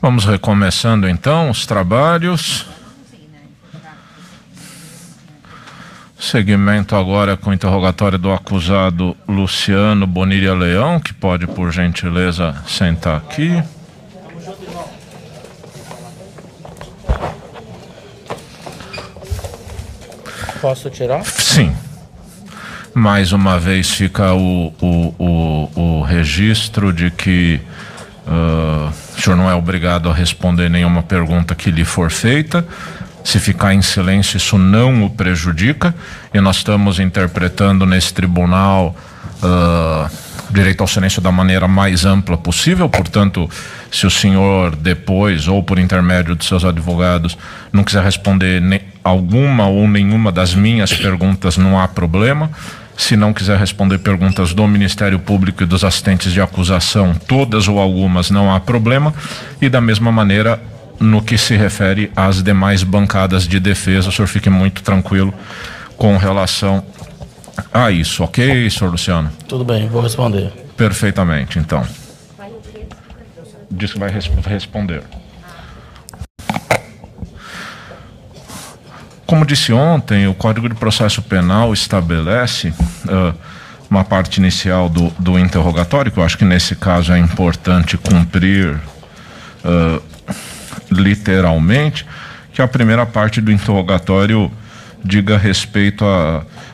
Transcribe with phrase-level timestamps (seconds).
[0.00, 2.66] Vamos recomeçando então os trabalhos.
[6.18, 13.16] Seguimento agora com o interrogatório do acusado Luciano Bonilha Leão, que pode, por gentileza, sentar
[13.16, 13.62] aqui.
[20.60, 21.24] Posso tirar?
[21.24, 21.74] Sim.
[22.92, 27.60] Mais uma vez fica o, o, o, o registro de que
[28.26, 32.66] uh, o senhor não é obrigado a responder nenhuma pergunta que lhe for feita.
[33.24, 35.94] Se ficar em silêncio, isso não o prejudica.
[36.32, 38.94] E nós estamos interpretando nesse tribunal
[39.42, 40.08] uh,
[40.50, 42.88] direito ao silêncio da maneira mais ampla possível.
[42.88, 43.50] Portanto,
[43.90, 47.36] se o senhor depois, ou por intermédio de seus advogados,
[47.72, 48.62] não quiser responder
[49.02, 52.50] alguma ou nenhuma das minhas perguntas, não há problema.
[52.96, 57.78] Se não quiser responder perguntas do Ministério Público e dos assistentes de acusação, todas ou
[57.78, 59.12] algumas, não há problema.
[59.60, 60.60] E da mesma maneira,
[60.98, 65.32] no que se refere às demais bancadas de defesa, o senhor fique muito tranquilo
[65.96, 66.82] com relação
[67.72, 69.30] a isso, ok, senhor Luciano?
[69.48, 70.52] Tudo bem, vou responder.
[70.76, 71.86] Perfeitamente, então.
[73.70, 75.02] Diz que vai res responder.
[79.26, 83.34] Como disse ontem, o Código de Processo Penal estabelece uh,
[83.90, 88.78] uma parte inicial do, do interrogatório, que eu acho que nesse caso é importante cumprir
[89.64, 90.02] uh,
[90.90, 92.06] literalmente,
[92.52, 94.50] que a primeira parte do interrogatório
[95.04, 96.04] diga respeito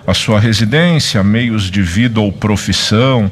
[0.07, 3.31] à sua residência, meios de vida ou profissão,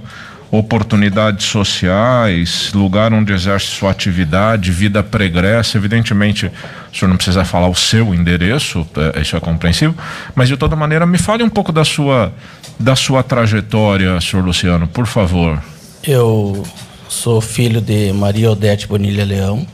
[0.50, 5.78] oportunidades sociais, lugar onde exerce sua atividade, vida pregressa.
[5.78, 9.94] Evidentemente, o senhor não precisa falar o seu endereço, é, isso é compreensível,
[10.34, 12.32] mas de toda maneira, me fale um pouco da sua,
[12.78, 15.62] da sua trajetória, senhor Luciano, por favor.
[16.02, 16.64] Eu
[17.08, 19.66] sou filho de Maria Odete Bonilha Leão,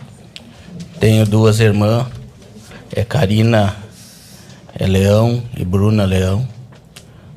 [1.00, 2.06] tenho duas irmãs,
[2.95, 3.75] é Karina
[4.78, 6.47] é Leão e Bruna Leão.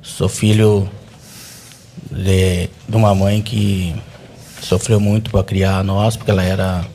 [0.02, 0.90] Sou filho
[2.12, 3.96] de, de uma mãe que
[4.62, 6.86] sofreu muito para criar nós, porque ela era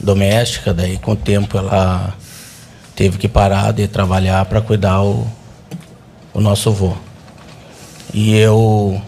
[0.00, 2.14] doméstica, daí com o tempo ela
[2.94, 5.26] teve que parar de trabalhar para cuidar o,
[6.32, 6.96] o nosso avô.
[8.12, 9.00] E eu,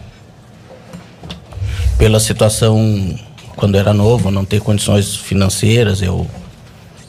[1.98, 3.18] pela situação
[3.56, 6.26] quando era novo, não ter condições financeiras, eu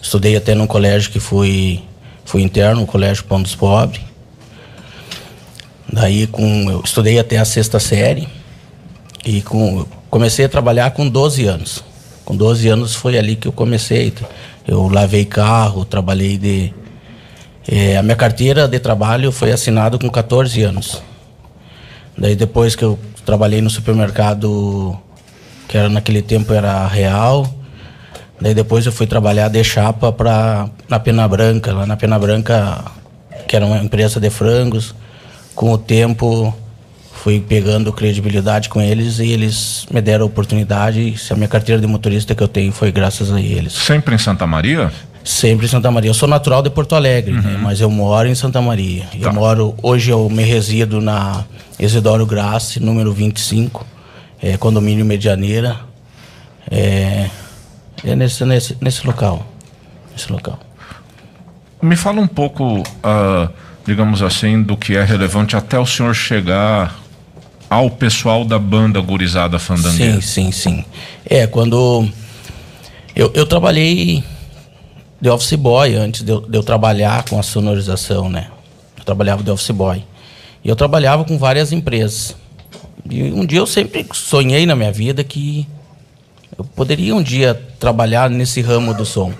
[0.01, 1.83] estudei até num colégio que fui,
[2.23, 4.01] fui interno, o Colégio Pão dos Pobres.
[5.95, 8.27] Daí com, eu estudei até a sexta série
[9.25, 11.85] e com, comecei a trabalhar com 12 anos.
[12.25, 14.13] Com 12 anos foi ali que eu comecei.
[14.67, 16.73] Eu lavei carro, trabalhei de.
[17.65, 21.01] É, a minha carteira de trabalho foi assinada com 14 anos.
[22.17, 24.99] Daí depois que eu trabalhei no supermercado,
[25.65, 27.47] que era naquele tempo era real.
[28.41, 32.83] Daí depois eu fui trabalhar de chapa para na Pena Branca, lá na Pena Branca,
[33.47, 34.93] que era uma empresa de frangos
[35.55, 36.53] com o tempo
[37.25, 41.15] fui pegando credibilidade com eles e eles me deram a oportunidade.
[41.31, 43.73] A minha carteira de motorista que eu tenho foi graças a eles.
[43.73, 44.91] Sempre em Santa Maria?
[45.23, 46.11] Sempre em Santa Maria.
[46.11, 47.39] Eu sou natural de Porto Alegre, né?
[47.39, 47.51] uhum.
[47.53, 47.59] né?
[47.59, 49.05] mas eu moro em Santa Maria.
[49.05, 49.17] Tá.
[49.19, 51.43] Eu moro, hoje eu me resido na
[51.79, 53.83] Isidoro Grassi, número 25,
[54.39, 55.79] é, condomínio Medianeira.
[56.69, 57.27] É,
[58.03, 59.47] é nesse, nesse, nesse local.
[60.11, 60.59] Nesse local.
[61.81, 62.81] Me fala um pouco.
[62.81, 66.99] Uh digamos assim, do que é relevante até o senhor chegar
[67.69, 70.21] ao pessoal da banda Gurizada Fandangueira.
[70.21, 70.85] Sim, sim, sim.
[71.25, 72.07] É, quando
[73.15, 74.23] eu, eu trabalhei
[75.21, 78.47] de office boy antes de eu, de eu, trabalhar com a sonorização, né?
[78.97, 80.03] Eu trabalhava de office boy.
[80.63, 82.35] E eu trabalhava com várias empresas.
[83.09, 85.67] E um dia eu sempre sonhei na minha vida que
[86.57, 89.31] eu poderia um dia trabalhar nesse ramo do som.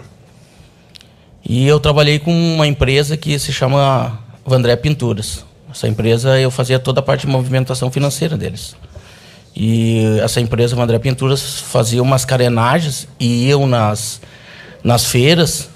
[1.44, 5.44] E eu trabalhei com uma empresa que se chama Vandré Pinturas.
[5.72, 8.76] Essa empresa eu fazia toda a parte de movimentação financeira deles.
[9.56, 14.22] E essa empresa Vandré Pinturas fazia umas carenagens e iam nas,
[14.84, 15.70] nas feiras.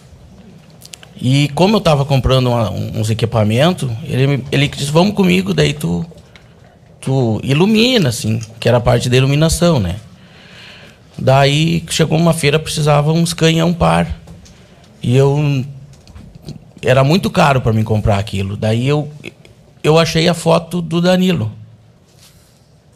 [1.19, 6.05] E como eu estava comprando uma, uns equipamentos, ele, ele disse, vamos comigo, daí tu,
[7.01, 9.95] tu ilumina, assim, que era a parte da iluminação, né?
[11.17, 14.07] Daí chegou uma feira, precisava uns canhão par.
[15.01, 15.65] E eu
[16.81, 18.55] era muito caro para mim comprar aquilo.
[18.55, 19.09] Daí eu,
[19.83, 21.51] eu achei a foto do Danilo,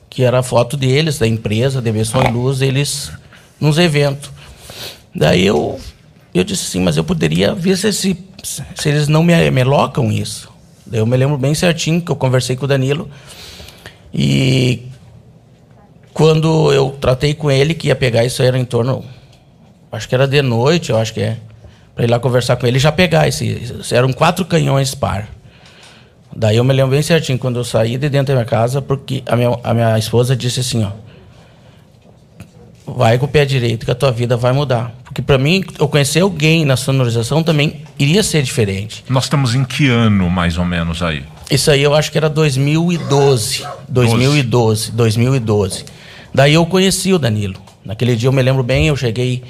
[0.10, 3.12] que era a foto deles, da empresa, de e Luz, eles
[3.60, 4.32] nos eventos.
[5.14, 5.80] Daí eu,
[6.34, 8.18] eu disse assim, mas eu poderia ver se, se,
[8.86, 10.52] eles não me, me locam isso.
[10.86, 13.10] Daí eu me lembro bem certinho que eu conversei com o Danilo
[14.14, 14.84] e
[16.14, 19.04] quando eu tratei com ele que ia pegar isso era em torno
[19.92, 21.38] acho que era de noite, eu acho que é,
[21.96, 25.28] para ir lá conversar com ele e já pegar esse, eram quatro canhões par.
[26.36, 29.22] Daí eu me lembro bem certinho quando eu saí de dentro da minha casa, porque
[29.26, 30.92] a minha, a minha esposa disse assim, ó,
[32.88, 34.94] vai com o pé direito que a tua vida vai mudar.
[35.04, 39.04] Porque para mim, eu conhecer alguém na sonorização também iria ser diferente.
[39.08, 41.24] Nós estamos em que ano, mais ou menos, aí?
[41.52, 43.64] Isso aí eu acho que era 2012.
[43.88, 45.86] 2012, 2012.
[46.34, 47.62] Daí eu conheci o Danilo.
[47.86, 49.44] Naquele dia eu me lembro bem, eu cheguei,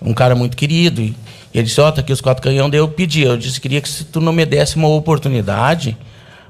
[0.00, 1.14] um cara muito querido, e
[1.58, 3.80] ele disse, ó, oh, tá aqui os quatro canhões, daí eu pedi, eu disse, queria
[3.80, 5.96] que se tu não me desse uma oportunidade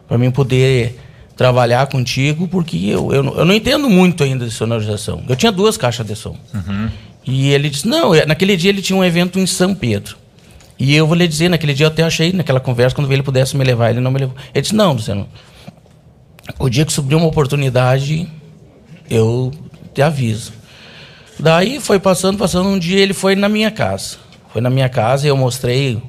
[0.07, 0.99] para mim poder
[1.37, 5.23] trabalhar contigo, porque eu, eu, eu, não entendo muito ainda de sonorização.
[5.27, 6.37] Eu tinha duas caixas de som.
[6.53, 6.91] Uhum.
[7.25, 10.17] E ele disse, não, naquele dia ele tinha um evento em São Pedro.
[10.79, 13.57] E eu vou lhe dizer, naquele dia eu até achei, naquela conversa, quando ele pudesse
[13.57, 14.35] me levar, ele não me levou.
[14.53, 15.27] Ele disse, não, Luciano,
[16.59, 18.29] o dia que subir uma oportunidade,
[19.09, 19.51] eu
[19.95, 20.53] te aviso.
[21.39, 24.19] Daí foi passando, passando, um dia ele foi na minha casa.
[24.53, 26.03] Foi na minha casa e eu mostrei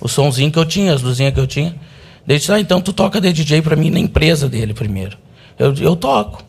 [0.00, 1.74] o somzinho que eu tinha, as luzinhas que eu tinha.
[2.26, 5.16] Ele disse, ah, então tu toca de DJ para mim na empresa dele primeiro.
[5.58, 6.42] Eu, eu toco.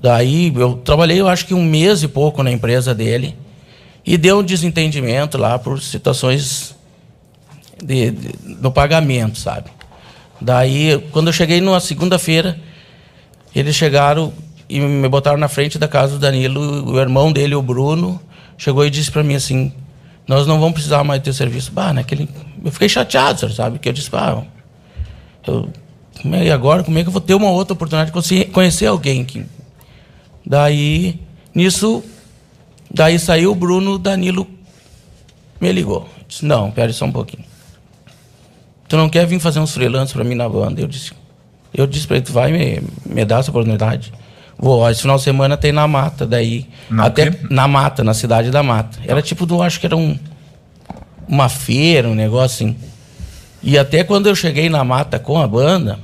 [0.00, 3.36] Daí eu trabalhei, eu acho que um mês e pouco na empresa dele.
[4.04, 6.74] E deu um desentendimento lá por situações
[7.82, 9.70] de, de, no pagamento, sabe?
[10.40, 12.58] Daí, quando eu cheguei numa segunda-feira,
[13.54, 14.32] eles chegaram
[14.68, 18.20] e me botaram na frente da casa do Danilo, o irmão dele, o Bruno,
[18.56, 19.72] chegou e disse para mim assim:
[20.28, 21.72] Nós não vamos precisar mais do teu serviço.
[21.72, 22.28] Bah, naquele.
[22.62, 23.78] Eu fiquei chateado, sabe?
[23.78, 24.44] Que eu disse: Bah,
[25.46, 25.68] eu,
[26.32, 29.24] é, e agora, como é que eu vou ter uma outra oportunidade de conhecer alguém?
[29.24, 29.46] Que...
[30.44, 31.20] Daí,
[31.54, 32.02] nisso,
[32.92, 34.46] daí saiu o Bruno, Danilo
[35.60, 36.08] me ligou.
[36.26, 37.44] Disse, não, pera só um pouquinho.
[38.88, 40.80] Tu não quer vir fazer uns freelances para mim na banda?
[40.80, 41.12] Eu disse,
[41.74, 44.12] eu disse para ele, tu vai me, me dar essa oportunidade?
[44.58, 46.66] Vou, esse final de semana tem na mata, daí.
[46.90, 47.46] Na até quê?
[47.48, 48.98] na mata, na cidade da mata.
[49.06, 50.18] Era tipo do, acho que era um,
[51.28, 52.76] uma feira, um negócio assim.
[53.62, 55.98] E até quando eu cheguei na mata com a banda,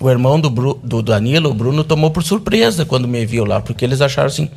[0.00, 3.60] o irmão do, Bru, do Danilo, o Bruno, tomou por surpresa quando me viu lá,
[3.60, 4.50] porque eles acharam assim: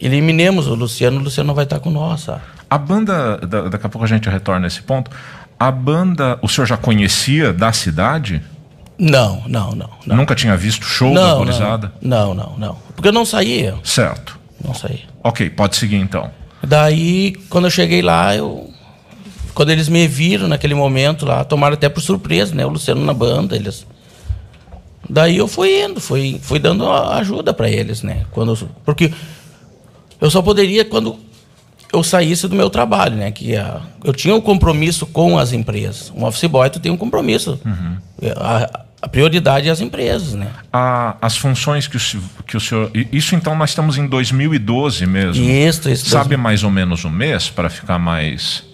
[0.00, 2.22] eliminemos o Luciano, o Luciano não vai estar com nós.
[2.22, 2.40] Sabe?
[2.68, 3.36] A banda,
[3.70, 5.10] daqui a pouco a gente retorna a esse ponto.
[5.58, 8.42] A banda, o senhor já conhecia da cidade?
[8.98, 9.90] Não, não, não.
[10.06, 10.16] não.
[10.16, 11.92] Nunca tinha visto show não, da Gurizada?
[12.00, 12.78] Não, não, não.
[12.94, 13.74] Porque eu não saía.
[13.84, 14.38] Certo.
[14.64, 15.04] Não saía.
[15.22, 16.30] Ok, pode seguir então.
[16.62, 18.70] Daí, quando eu cheguei lá, eu
[19.56, 22.66] quando eles me viram naquele momento lá, tomaram até por surpresa, né?
[22.66, 23.86] O Luciano na banda, eles.
[25.08, 28.26] Daí eu fui indo, fui, fui dando ajuda para eles, né?
[28.32, 29.10] Quando, porque
[30.20, 31.18] eu só poderia quando
[31.90, 33.30] eu saísse do meu trabalho, né?
[33.30, 36.12] Que a, eu tinha um compromisso com as empresas.
[36.14, 37.58] Um office boy, tu tem um compromisso.
[37.64, 37.96] Uhum.
[38.36, 40.50] A, a, prioridade é as empresas, né?
[40.72, 42.00] As funções que o,
[42.46, 42.90] que o senhor...
[43.12, 45.44] Isso então nós estamos em 2012 mesmo.
[45.44, 46.08] Isso, isso.
[46.08, 48.64] Sabe mais ou menos o mês para ficar mais...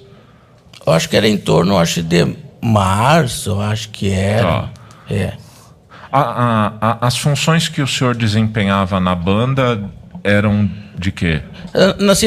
[0.84, 4.42] Eu acho que era em torno, acho de março, acho que era.
[4.42, 4.70] Tá.
[5.08, 5.32] É.
[6.10, 9.82] A, a, a, as funções que o senhor desempenhava na banda
[10.22, 11.42] eram de quê?
[11.74, 12.26] Ah, assim,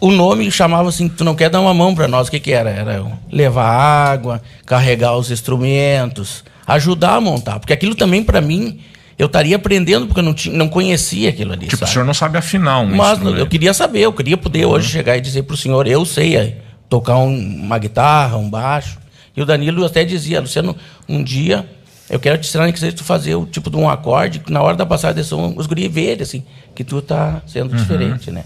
[0.00, 2.52] o nome chamava assim, tu não quer dar uma mão para nós, o que que
[2.52, 2.70] era?
[2.70, 8.80] Era levar água, carregar os instrumentos, ajudar a montar, porque aquilo também para mim
[9.18, 11.66] eu estaria aprendendo porque eu não, tinha, não conhecia aquilo ali.
[11.66, 11.90] Tipo, sabe?
[11.90, 14.72] o senhor não sabe afinar um Mas eu queria saber, eu queria poder uhum.
[14.72, 16.56] hoje chegar e dizer para o senhor, eu sei
[16.88, 18.98] tocar um, uma guitarra, um baixo.
[19.36, 20.76] E o Danilo até dizia, Luciano,
[21.08, 21.68] um dia
[22.08, 24.76] eu quero te ensinar que tu fazer o tipo de um acorde, que na hora
[24.76, 27.76] da passagem de som, os guri verem, assim, que tu tá sendo uhum.
[27.76, 28.44] diferente, né?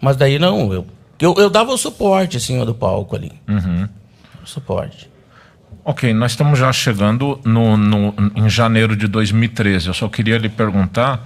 [0.00, 0.86] Mas daí não, eu,
[1.20, 3.30] eu, eu dava o suporte, assim, do palco ali.
[3.48, 3.88] Uhum.
[4.42, 5.08] O suporte.
[5.84, 9.88] Ok, nós estamos já chegando no, no, em janeiro de 2013.
[9.88, 11.20] Eu só queria lhe perguntar,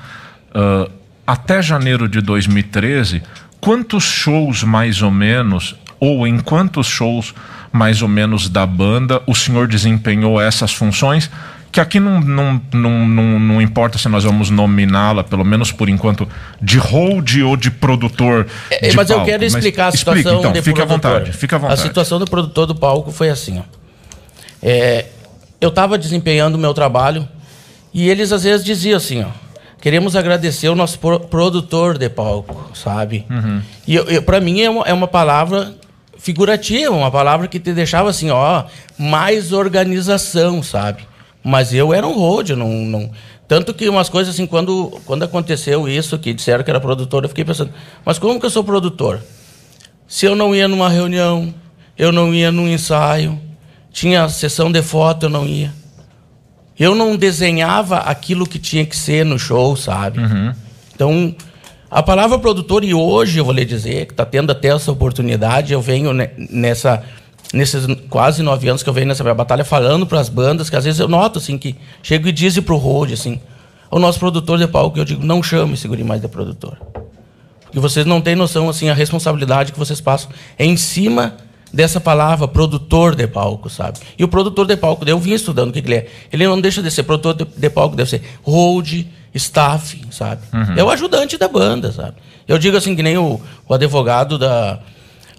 [0.55, 0.91] uh,
[1.27, 3.23] até janeiro de 2013,
[3.61, 7.35] quantos shows mais ou menos ou em quantos shows
[7.71, 11.31] mais ou menos da banda o senhor desempenhou essas funções?
[11.71, 15.91] Que aqui não, não, não, não, não importa se nós vamos nominá-la, pelo menos por
[15.91, 16.27] enquanto,
[16.63, 18.47] de hold ou de produtor.
[18.71, 19.23] É, de mas palco.
[19.23, 21.81] eu quero explicar mas, a situação explique, então, fique à vontade, fique à vontade.
[21.81, 23.59] A situação do produtor do palco foi assim.
[23.59, 23.86] Ó.
[24.63, 25.07] É,
[25.61, 27.29] eu estava desempenhando o meu trabalho
[27.93, 29.29] e eles às vezes diziam assim, ó,
[29.81, 33.25] queremos agradecer o nosso produtor de palco, sabe?
[33.31, 33.63] Uhum.
[33.87, 35.75] E para mim é uma, é uma palavra
[36.19, 38.65] figurativa, uma palavra que te deixava assim, ó,
[38.99, 41.07] mais organização, sabe?
[41.43, 43.11] Mas eu era um road, não, não...
[43.47, 47.29] Tanto que umas coisas assim, quando, quando aconteceu isso, que disseram que era produtor, eu
[47.29, 47.73] fiquei pensando,
[48.05, 49.23] mas como que eu sou produtor?
[50.09, 51.55] Se eu não ia numa reunião,
[51.97, 53.41] eu não ia num ensaio,
[53.97, 55.73] tinha sessão de foto, eu não ia.
[56.79, 60.21] Eu não desenhava aquilo que tinha que ser no show, sabe?
[60.21, 60.55] Uhum.
[60.95, 61.35] Então,
[61.91, 65.73] A palavra produtor, e hoje eu vou lhe dizer que está tendo até essa oportunidade,
[65.73, 67.03] eu venho nessa
[67.55, 70.85] nesses quase nove anos que eu venho nessa batalha falando para as bandas, que às
[70.85, 73.41] vezes eu noto assim que chego e dizem pro road assim,
[73.91, 76.77] o nosso produtor de palco, eu digo, não chame esse guri mais de produtor.
[77.63, 80.29] Porque vocês não têm noção assim a responsabilidade que vocês passam
[80.59, 81.37] é em cima
[81.73, 83.99] dessa palavra produtor de palco, sabe?
[84.19, 86.07] E o produtor de palco, eu vim estudando o que, que ele é.
[86.33, 90.43] Ele não deixa de ser produtor de, de palco, deve ser hold, staff, sabe?
[90.53, 90.75] Uhum.
[90.77, 92.15] É o ajudante da banda, sabe?
[92.49, 94.79] Eu digo assim que nem o, o advogado da,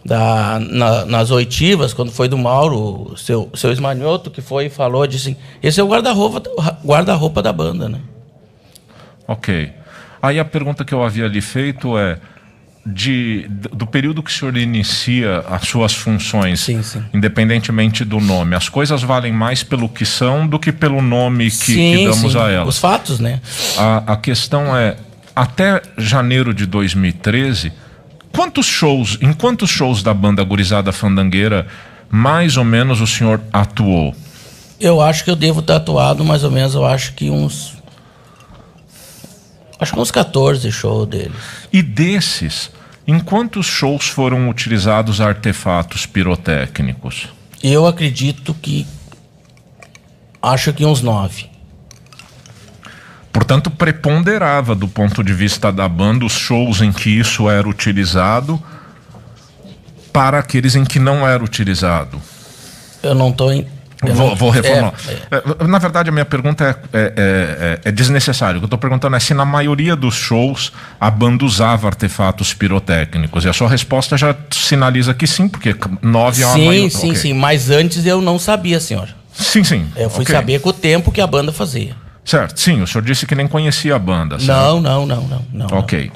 [0.06, 5.08] da na, nas oitivas, quando foi do Mauro, seu seu Esmanhoto, que foi e falou,
[5.08, 6.44] disse assim, esse é o guarda-roupa
[6.86, 8.00] guarda-roupa da banda, né?
[9.28, 9.72] OK.
[10.22, 12.20] Aí a pergunta que eu havia lhe feito é
[12.94, 17.04] de, do período que o senhor inicia as suas funções, sim, sim.
[17.14, 21.52] independentemente do nome, as coisas valem mais pelo que são do que pelo nome que,
[21.52, 22.76] sim, que damos a elas.
[22.76, 23.42] Os fatos, né?
[23.78, 24.96] A, a questão é,
[25.36, 27.74] até janeiro de 2013,
[28.32, 31.68] quantos shows, em quantos shows da banda Gurizada Fandangueira,
[32.10, 34.16] mais ou menos o senhor atuou?
[34.80, 37.76] Eu acho que eu devo ter atuado mais ou menos, eu acho que uns
[39.80, 41.38] Acho que uns 14 shows deles.
[41.72, 42.72] E desses,
[43.08, 47.30] em quantos shows foram utilizados artefatos pirotécnicos?
[47.64, 48.86] Eu acredito que.
[50.42, 51.50] Acho que uns nove.
[53.32, 58.62] Portanto, preponderava do ponto de vista da banda os shows em que isso era utilizado
[60.12, 62.22] para aqueles em que não era utilizado.
[63.02, 63.52] Eu não estou
[64.04, 64.94] Vou, vou, reformular.
[65.32, 65.68] É, é.
[65.68, 68.58] Na verdade, a minha pergunta é, é, é, é desnecessária.
[68.58, 72.54] O que eu estou perguntando é se na maioria dos shows a banda usava artefatos
[72.54, 73.44] pirotécnicos.
[73.44, 77.16] E a sua resposta já sinaliza que sim, porque nove é uma Sim, sim, okay.
[77.16, 77.34] sim.
[77.34, 79.10] Mas antes eu não sabia, senhor.
[79.34, 79.88] Sim, sim.
[79.96, 80.36] Eu fui okay.
[80.36, 81.96] saber com o tempo que a banda fazia.
[82.24, 82.82] Certo, sim.
[82.82, 84.38] O senhor disse que nem conhecia a banda.
[84.38, 84.48] Certo?
[84.48, 85.46] Não, não, não, não.
[85.52, 86.12] não ok.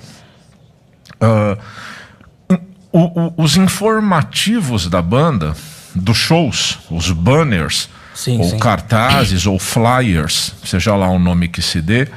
[1.19, 1.53] Não.
[1.53, 2.57] Uh,
[2.91, 5.55] o, o, os informativos da banda
[5.95, 8.59] dos shows, os banners, sim, ou sim.
[8.59, 12.07] cartazes, ou flyers, seja lá o nome que se dê,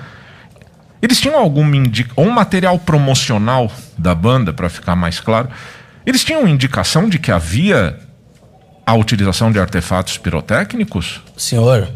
[1.00, 5.48] eles tinham algum indica ou um material promocional da banda, para ficar mais claro,
[6.06, 7.98] eles tinham indicação de que havia
[8.86, 11.20] a utilização de artefatos pirotécnicos?
[11.36, 11.88] Senhor,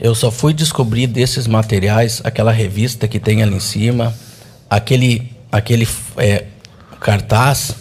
[0.00, 4.14] eu só fui descobrir desses materiais aquela revista que tem ali em cima,
[4.68, 6.46] aquele, aquele é,
[7.00, 7.74] cartaz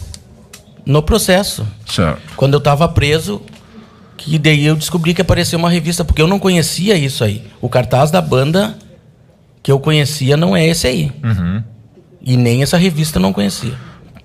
[0.85, 1.65] no processo.
[1.85, 2.21] Certo.
[2.35, 3.41] Quando eu estava preso,
[4.17, 7.45] que daí eu descobri que apareceu uma revista, porque eu não conhecia isso aí.
[7.59, 8.77] O cartaz da banda
[9.63, 11.11] que eu conhecia não é esse aí.
[11.23, 11.63] Uhum.
[12.21, 13.73] E nem essa revista eu não conhecia.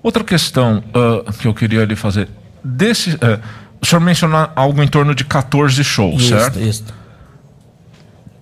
[0.01, 2.29] Outra questão uh, que eu queria lhe fazer.
[2.63, 3.39] Desse, uh,
[3.81, 6.59] o senhor mencionou algo em torno de 14 shows, isso, certo?
[6.59, 6.83] Isso.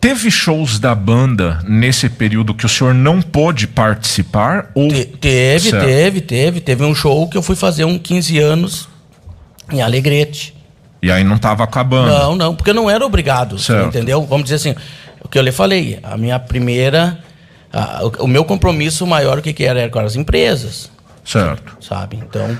[0.05, 4.69] Teve shows da banda nesse período que o senhor não pôde participar?
[4.75, 4.87] Ou...
[4.87, 5.83] Te, teve, certo.
[5.83, 6.61] teve, teve.
[6.61, 8.87] Teve um show que eu fui fazer um 15 anos
[9.71, 10.55] em Alegrete.
[11.01, 12.09] E aí não estava acabando?
[12.09, 14.21] Não, não, porque eu não era obrigado, entendeu?
[14.27, 14.75] Vamos dizer assim,
[15.23, 17.17] o que eu lhe falei, a minha primeira,
[17.73, 19.79] a, o, o, meu compromisso maior, o que, que era?
[19.79, 20.91] Era com as empresas.
[21.23, 21.77] Certo.
[21.81, 22.55] Sabe, então...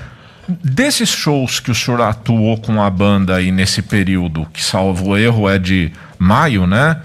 [0.48, 5.48] Desses shows que o senhor atuou com a banda aí nesse período, que salvo erro
[5.48, 7.00] é de maio, né?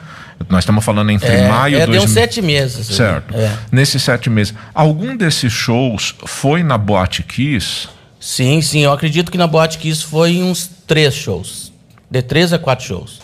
[0.49, 1.77] Nós estamos falando entre é, maio...
[1.77, 1.99] É, dois...
[1.99, 2.88] deu sete meses.
[2.88, 3.36] Certo.
[3.36, 3.58] É.
[3.71, 4.54] Nesses sete meses.
[4.73, 7.88] Algum desses shows foi na Boate Kiss?
[8.19, 8.82] Sim, sim.
[8.82, 11.71] Eu acredito que na Boate Kiss foi uns três shows.
[12.10, 13.19] De três a quatro shows.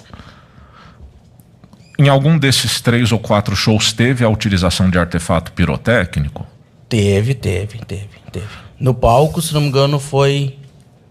[1.99, 6.45] Em algum desses três ou quatro shows teve a utilização de artefato pirotécnico?
[6.88, 8.47] Teve, teve, teve, teve.
[8.80, 10.58] No palco, se não me engano, foi.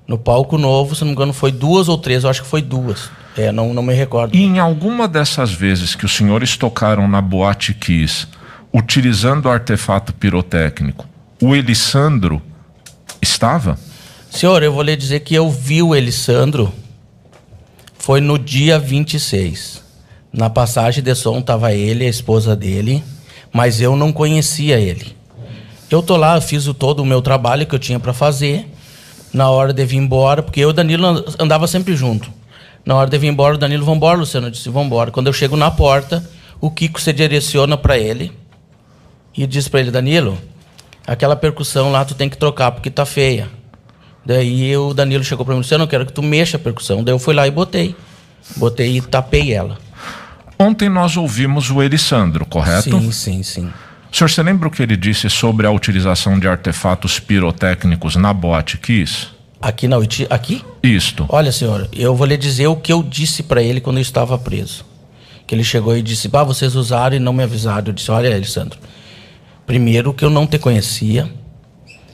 [0.06, 2.22] No palco novo, se não me engano, foi duas ou três.
[2.22, 3.10] Eu acho que foi duas.
[3.36, 4.34] É, não, não me recordo.
[4.34, 8.26] E em alguma dessas vezes que os senhores tocaram na Boate Kiss,
[8.72, 11.06] utilizando artefato pirotécnico,
[11.40, 12.40] o Elissandro
[13.20, 13.78] estava?
[14.30, 16.72] Senhor, eu vou lhe dizer que eu vi o Elissandro.
[17.98, 19.82] Foi no dia 26.
[20.32, 23.02] Na passagem de som estava ele, a esposa dele,
[23.52, 25.16] mas eu não conhecia ele.
[25.90, 28.70] Eu tô lá, fiz o, todo o meu trabalho que eu tinha para fazer.
[29.32, 32.30] Na hora de vir embora, porque eu e o Danilo andava sempre junto.
[32.86, 34.46] Na hora de vir embora, o Danilo, vambora, Luciano.
[34.46, 35.10] Eu disse, vambora.
[35.10, 36.24] Quando eu chego na porta,
[36.60, 38.32] o Kiko se direciona para ele
[39.36, 40.38] e diz para ele, Danilo,
[41.04, 43.48] aquela percussão lá tu tem que trocar porque tá feia.
[44.24, 47.02] Daí o Danilo chegou para mim, Luciano, eu quero que tu mexa a percussão.
[47.02, 47.96] Daí eu fui lá e botei.
[48.56, 49.78] Botei e tapei ela.
[50.56, 52.98] Ontem nós ouvimos o Elisandro, correto?
[53.00, 53.72] Sim, sim, sim.
[54.12, 58.78] Senhor, você lembra o que ele disse sobre a utilização de artefatos pirotécnicos na boate
[58.78, 59.35] Kiss?
[59.60, 60.62] Aqui na Uiti, aqui?
[60.82, 61.26] Isto.
[61.28, 64.38] Olha, senhor, eu vou lhe dizer o que eu disse para ele quando eu estava
[64.38, 64.84] preso.
[65.46, 67.88] Que ele chegou e disse: "Bah, vocês usaram e não me avisaram".
[67.88, 68.78] Eu disse: "Olha, Alessandro,
[69.66, 71.28] Primeiro que eu não te conhecia.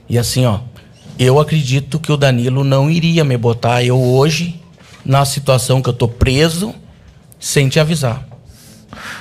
[0.09, 0.61] E assim, ó,
[1.18, 4.59] eu acredito que o Danilo não iria me botar eu hoje
[5.05, 6.74] na situação que eu tô preso
[7.38, 8.26] sem te avisar.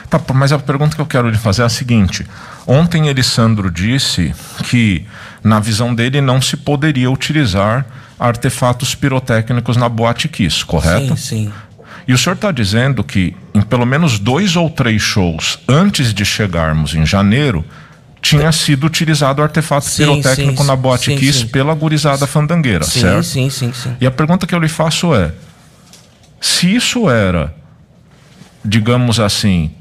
[0.10, 2.26] Tá, mas a pergunta que eu quero lhe fazer é a seguinte:
[2.66, 4.34] ontem Elisandro disse
[4.70, 5.06] que,
[5.44, 7.86] na visão dele, não se poderia utilizar
[8.22, 11.18] artefatos pirotécnicos na Boate Kiss, correto?
[11.18, 11.54] Sim, sim.
[12.08, 16.24] E o senhor está dizendo que em pelo menos dois ou três shows antes de
[16.24, 17.66] chegarmos em janeiro
[18.22, 23.02] tinha sido utilizado artefato Sim, pirotécnico sim, na Boate sim, Kiss pela gurizada fandangueira, Sim,
[23.02, 23.24] certo?
[23.24, 23.96] sim, sim, sim.
[24.00, 25.32] E a pergunta que eu lhe faço é:
[26.40, 27.56] se isso era,
[28.64, 29.72] digamos assim,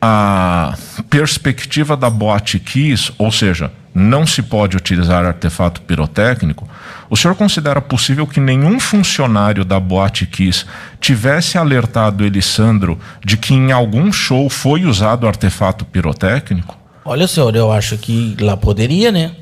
[0.00, 0.74] a
[1.10, 6.68] perspectiva da Boate Kiss, ou seja, não se pode utilizar artefato pirotécnico,
[7.08, 10.66] o senhor considera possível que nenhum funcionário da Boate Kiss
[11.00, 16.76] tivesse alertado Elisandro de que em algum show foi usado artefato pirotécnico?
[17.06, 19.34] Olha, senhor, eu acho que lá poderia, né?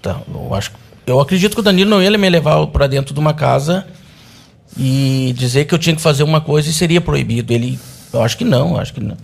[0.00, 0.72] Tá, eu, acho,
[1.06, 3.86] eu acredito que o Danilo não ia me levar para dentro de uma casa
[4.78, 7.52] e dizer que eu tinha que fazer uma coisa e seria proibido.
[7.52, 7.78] Ele,
[8.14, 9.18] eu acho que não, eu acho que não.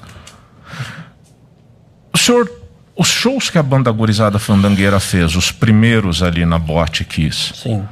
[2.13, 2.51] O senhor,
[2.97, 7.85] os shows que a banda gurizada fandangueira fez, os primeiros ali na Boate Kiss, Sim.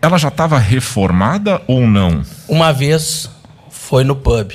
[0.00, 2.22] ela já estava reformada ou não?
[2.48, 3.28] Uma vez
[3.70, 4.52] foi no pub.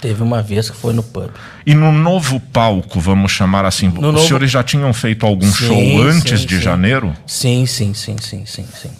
[0.00, 1.30] Teve uma vez que foi no pub.
[1.64, 5.46] E no novo palco, vamos chamar assim, No os novo- senhores já tinham feito algum
[5.50, 6.62] Sim, show antes sim, de sim.
[6.62, 7.14] janeiro?
[7.26, 8.90] Sim, sim, sim, sim, sim, sim.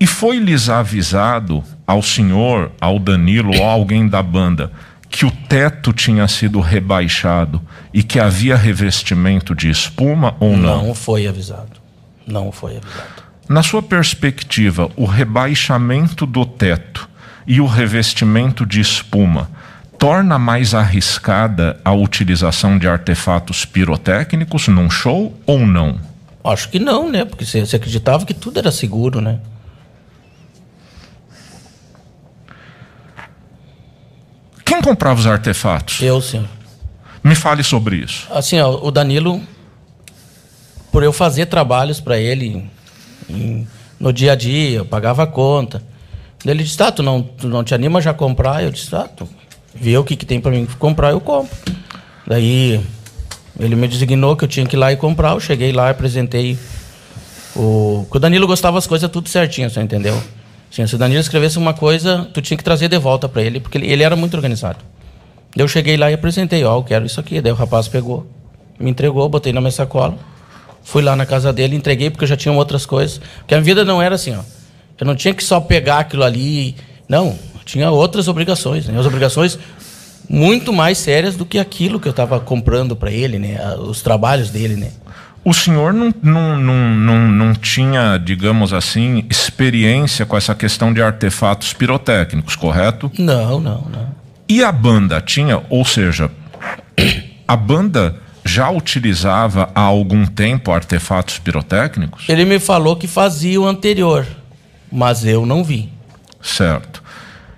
[0.00, 4.70] E foi lhes avisado ao senhor, ao Danilo ou a alguém da banda
[5.14, 10.88] que o teto tinha sido rebaixado e que havia revestimento de espuma ou não?
[10.88, 11.80] Não foi avisado.
[12.26, 13.22] Não foi avisado.
[13.48, 17.08] Na sua perspectiva, o rebaixamento do teto
[17.46, 19.48] e o revestimento de espuma
[19.96, 25.96] torna mais arriscada a utilização de artefatos pirotécnicos num show ou não?
[26.42, 27.24] Acho que não, né?
[27.24, 29.38] Porque você acreditava que tudo era seguro, né?
[34.64, 36.00] Quem comprava os artefatos?
[36.00, 36.46] Eu, senhor.
[37.22, 38.26] Me fale sobre isso.
[38.30, 39.40] Assim, ó, o Danilo,
[40.92, 42.68] por eu fazer trabalhos para ele
[43.28, 43.66] em-
[43.98, 45.82] no dia a dia, eu pagava a conta.
[46.44, 48.62] Ele disse: tá, tu não, tu não te anima já a comprar?
[48.62, 49.26] Eu disse: tá, tu
[49.74, 51.56] vê o que, que tem para mim comprar, eu compro.
[52.26, 52.80] Daí
[53.58, 55.32] ele me designou que eu tinha que ir lá e comprar.
[55.32, 56.58] Eu cheguei lá e apresentei
[57.56, 58.06] o.
[58.10, 60.22] O Danilo gostava das coisas tudo certinho, você entendeu?
[60.74, 63.78] Se o Danilo escrevesse uma coisa, tu tinha que trazer de volta para ele, porque
[63.78, 64.78] ele, ele era muito organizado.
[65.56, 67.40] Eu cheguei lá e apresentei, ó, eu quero isso aqui.
[67.40, 68.26] Daí o rapaz pegou,
[68.78, 70.18] me entregou, botei na minha sacola.
[70.82, 73.20] Fui lá na casa dele, entreguei porque eu já tinha outras coisas.
[73.38, 74.40] Porque a minha vida não era assim, ó.
[74.98, 76.74] Eu não tinha que só pegar aquilo ali.
[77.08, 78.98] Não, eu tinha outras obrigações, né?
[78.98, 79.56] As obrigações
[80.28, 83.76] muito mais sérias do que aquilo que eu estava comprando para ele, né?
[83.78, 84.90] Os trabalhos dele, né?
[85.44, 91.02] O senhor não, não, não, não, não tinha, digamos assim, experiência com essa questão de
[91.02, 93.12] artefatos pirotécnicos, correto?
[93.18, 94.08] Não, não, não.
[94.48, 96.30] E a banda tinha, ou seja,
[97.46, 102.26] a banda já utilizava há algum tempo artefatos pirotécnicos?
[102.28, 104.26] Ele me falou que fazia o anterior,
[104.90, 105.90] mas eu não vi.
[106.42, 107.02] Certo.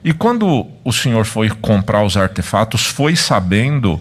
[0.05, 4.01] E quando o senhor foi comprar os artefatos, foi sabendo,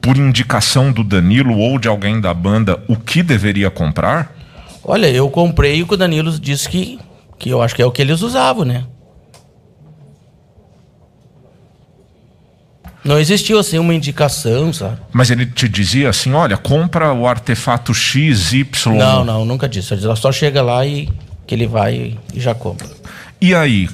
[0.00, 4.34] por indicação do Danilo ou de alguém da banda, o que deveria comprar?
[4.82, 6.98] Olha, eu comprei o que o Danilo disse que,
[7.38, 8.84] que eu acho que é o que eles usavam, né?
[13.02, 14.98] Não existiu assim uma indicação, sabe?
[15.12, 18.66] Mas ele te dizia assim: olha, compra o artefato XY.
[18.98, 19.94] Não, não, nunca disse.
[19.94, 21.08] Ele só chega lá e
[21.46, 22.86] que ele vai e já compra.
[23.40, 23.88] E aí,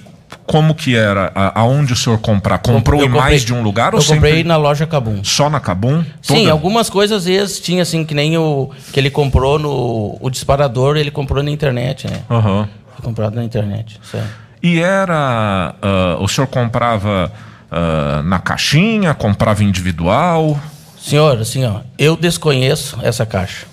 [0.47, 1.33] como que era?
[1.55, 2.59] Aonde o senhor comprar?
[2.59, 5.23] Comprou Eu em comprei- mais de um lugar Eu ou comprei sempre na loja Cabum.
[5.25, 6.05] só na Cabum?
[6.23, 10.17] Sim, algumas coisas às vezes tinha assim, que nem o que ele comprou no.
[10.21, 12.21] O disparador, ele comprou na internet, né?
[12.31, 12.69] Aham.
[12.95, 14.01] Foi comprado na internet.
[14.11, 14.29] Certo.
[14.63, 15.75] E era.
[15.83, 17.31] ah, o senhor comprava
[17.71, 20.59] ah, na caixinha, comprava individual?
[20.99, 23.67] Senhor, assim, ó, eu desconheço essa caixa.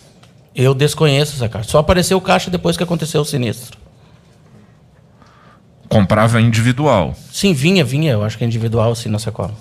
[0.56, 1.70] Eu desconheço essa caixa.
[1.70, 3.78] Só apareceu caixa depois que aconteceu o sinistro.
[5.94, 7.16] Comprava individual.
[7.32, 9.54] Sim, vinha, vinha, eu acho que é individual, assim, na sacola.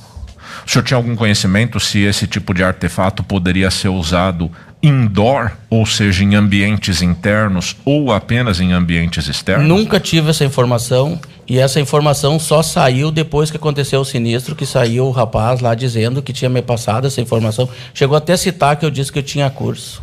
[0.67, 4.51] O senhor tinha algum conhecimento se esse tipo de artefato poderia ser usado
[4.83, 9.67] indoor, ou seja, em ambientes internos ou apenas em ambientes externos?
[9.67, 14.67] Nunca tive essa informação e essa informação só saiu depois que aconteceu o sinistro, que
[14.67, 17.69] saiu o rapaz lá dizendo que tinha me passado essa informação.
[17.95, 20.03] Chegou até a citar que eu disse que eu tinha curso.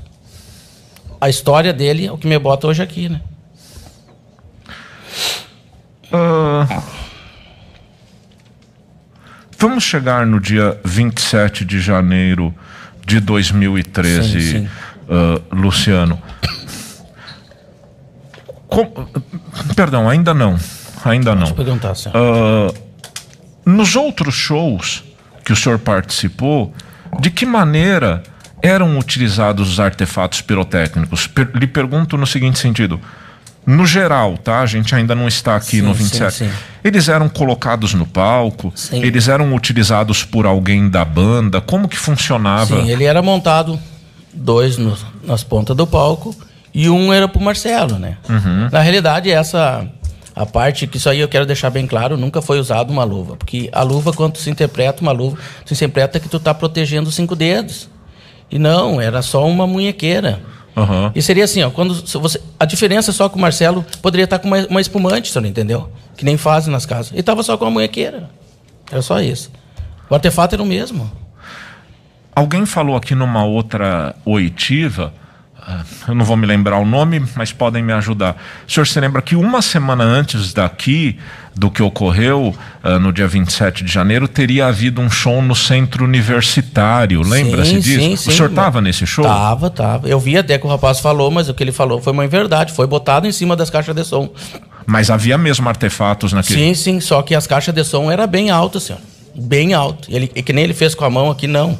[1.20, 3.20] A história dele é o que me bota hoje aqui, né?
[6.12, 6.82] Ah,
[9.60, 12.56] Vamos chegar no dia 27 de janeiro
[13.06, 14.70] de 2013, sim, sim.
[15.06, 16.22] Uh, Luciano.
[18.70, 18.86] Com,
[19.76, 20.58] perdão, ainda não.
[21.04, 21.52] Ainda não.
[21.52, 22.74] perguntar, uh,
[23.66, 25.04] nos outros shows
[25.44, 26.74] que o senhor participou,
[27.20, 28.24] de que maneira
[28.62, 31.28] eram utilizados os artefatos pirotécnicos?
[31.28, 33.00] Per lhe pergunto no seguinte sentido.
[33.66, 34.62] No geral, tá?
[34.62, 36.34] A gente ainda não está aqui sim, no 27.
[36.34, 36.56] Sim, sim.
[36.84, 38.74] Eles eram colocados no palco?
[38.92, 41.62] Eles eram utilizados por alguém da banda?
[41.62, 42.82] Como que funcionava?
[42.82, 43.80] Sim, ele era montado
[44.34, 46.36] dois no, nas pontas do palco
[46.74, 48.18] e um era pro Marcelo, né?
[48.28, 48.70] Uhum.
[48.72, 49.88] Na realidade, essa
[50.36, 53.36] a parte que isso aí eu quero deixar bem claro, nunca foi usado uma luva,
[53.36, 57.16] porque a luva quando se interpreta uma luva, se interpreta que tu tá protegendo os
[57.16, 57.90] cinco dedos.
[58.50, 60.40] E não, era só uma munhequeira.
[60.80, 61.12] Uhum.
[61.14, 64.40] E seria assim, ó, quando você, a diferença é só que o Marcelo poderia estar
[64.40, 65.92] com uma, uma espumante, você não entendeu?
[66.16, 67.12] Que nem fazem nas casas.
[67.14, 68.30] E estava só com uma munhequeira.
[68.90, 69.52] Era só isso.
[70.10, 71.12] O artefato era o mesmo.
[72.34, 75.14] Alguém falou aqui numa outra oitiva
[76.08, 78.36] eu não vou me lembrar o nome, mas podem me ajudar.
[78.68, 81.18] O senhor se lembra que uma semana antes daqui,
[81.56, 86.06] do que ocorreu uh, no dia 27 de janeiro, teria havido um show no centro
[86.06, 87.22] universitário.
[87.22, 88.00] Lembra-se disso?
[88.00, 88.30] Sim, sim.
[88.30, 89.26] O senhor estava nesse show?
[89.26, 90.08] Tava, estava.
[90.08, 92.74] Eu vi até que o rapaz falou, mas o que ele falou foi uma verdade.
[92.74, 94.30] Foi botado em cima das caixas de som.
[94.86, 96.60] Mas havia mesmo artefatos naquele.
[96.60, 97.00] Sim, sim.
[97.00, 99.02] Só que as caixas de som era bem altas, senhor.
[99.36, 100.08] Bem alto.
[100.12, 101.78] Ele, e que nem ele fez com a mão aqui, não.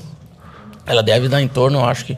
[0.86, 2.18] Ela deve dar em torno, acho que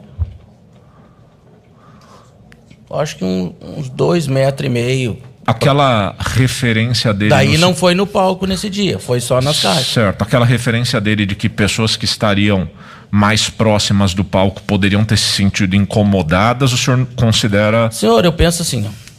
[2.99, 5.17] acho que um, uns dois metros e meio.
[5.45, 7.29] Aquela referência dele.
[7.31, 7.59] Daí no...
[7.59, 9.87] não foi no palco nesse dia, foi só nas caixas.
[9.87, 10.21] Certo.
[10.21, 12.69] Aquela referência dele de que pessoas que estariam
[13.09, 17.91] mais próximas do palco poderiam ter se sentido incomodadas, o senhor considera.
[17.91, 18.87] Senhor, eu penso assim.
[18.87, 19.11] Ó.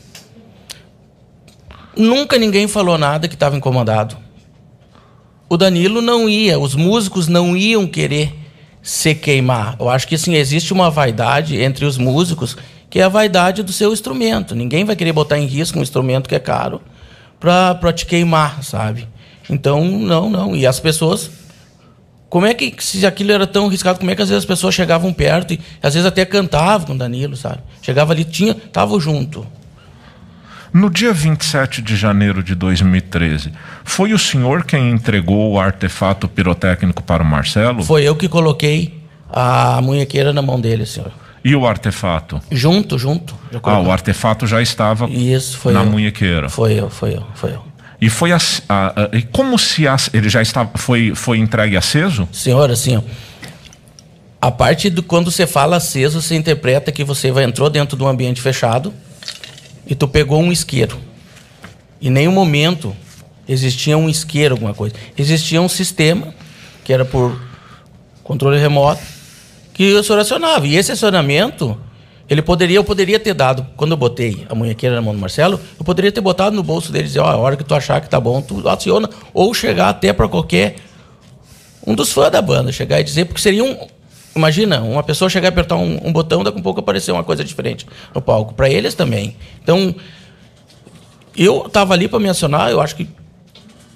[1.97, 4.17] Nunca ninguém falou nada que estava incomodado.
[5.49, 8.35] O Danilo não ia, os músicos não iam querer
[8.83, 9.77] se queimar.
[9.79, 12.57] Eu acho que assim, existe uma vaidade entre os músicos
[12.93, 14.55] que é a vaidade do seu instrumento.
[14.55, 16.83] Ninguém vai querer botar em risco um instrumento que é caro
[17.41, 19.09] para te queimar, sabe?
[19.49, 20.55] Então, não, não.
[20.55, 21.31] E as pessoas.
[22.29, 24.75] Como é que, se aquilo era tão arriscado, como é que às vezes as pessoas
[24.75, 27.61] chegavam perto e às vezes até cantavam com o Danilo, sabe?
[27.81, 29.47] Chegava ali, tinha, tava junto.
[30.71, 33.53] No dia 27 de janeiro de 2013,
[33.85, 37.83] foi o senhor quem entregou o artefato pirotécnico para o Marcelo?
[37.83, 39.01] Foi eu que coloquei
[39.31, 41.22] a munhequeira na mão dele, senhor.
[41.45, 42.41] E o artefato?
[42.51, 43.37] Junto, junto.
[43.63, 45.87] Ah, o artefato já estava Isso, foi na eu.
[45.87, 46.49] munhequeira.
[46.49, 47.65] Foi eu, foi eu, foi eu.
[48.01, 52.29] E foi a, a, a, e como se ele já estava foi foi entregue aceso?
[52.33, 53.03] Senhor, assim, ó,
[54.41, 58.03] a parte do quando você fala aceso, você interpreta que você vai, entrou dentro de
[58.03, 58.93] um ambiente fechado
[59.87, 60.99] e tu pegou um isqueiro.
[62.01, 62.97] Em nenhum momento
[63.49, 64.97] existia um isqueiro, alguma coisa.
[65.17, 66.35] Existia um sistema
[66.85, 67.41] que era por
[68.25, 69.03] controle remoto
[69.73, 70.67] que o senhor acionava.
[70.67, 71.79] E esse acionamento,
[72.29, 75.61] ele poderia, eu poderia ter dado, quando eu botei a munhequeira na mão do Marcelo,
[75.79, 77.75] eu poderia ter botado no bolso dele e dizer, ó, oh, a hora que tu
[77.75, 80.77] achar que tá bom, tu aciona, ou chegar até para qualquer
[81.87, 83.77] um dos fãs da banda, chegar e dizer, porque seria um.
[84.35, 87.23] Imagina, uma pessoa chegar e apertar um, um botão, daqui a um pouco aparecer uma
[87.23, 88.55] coisa diferente no palco.
[88.55, 89.37] Para eles também.
[89.63, 89.95] Então,
[91.37, 93.07] eu estava ali para me acionar, eu acho que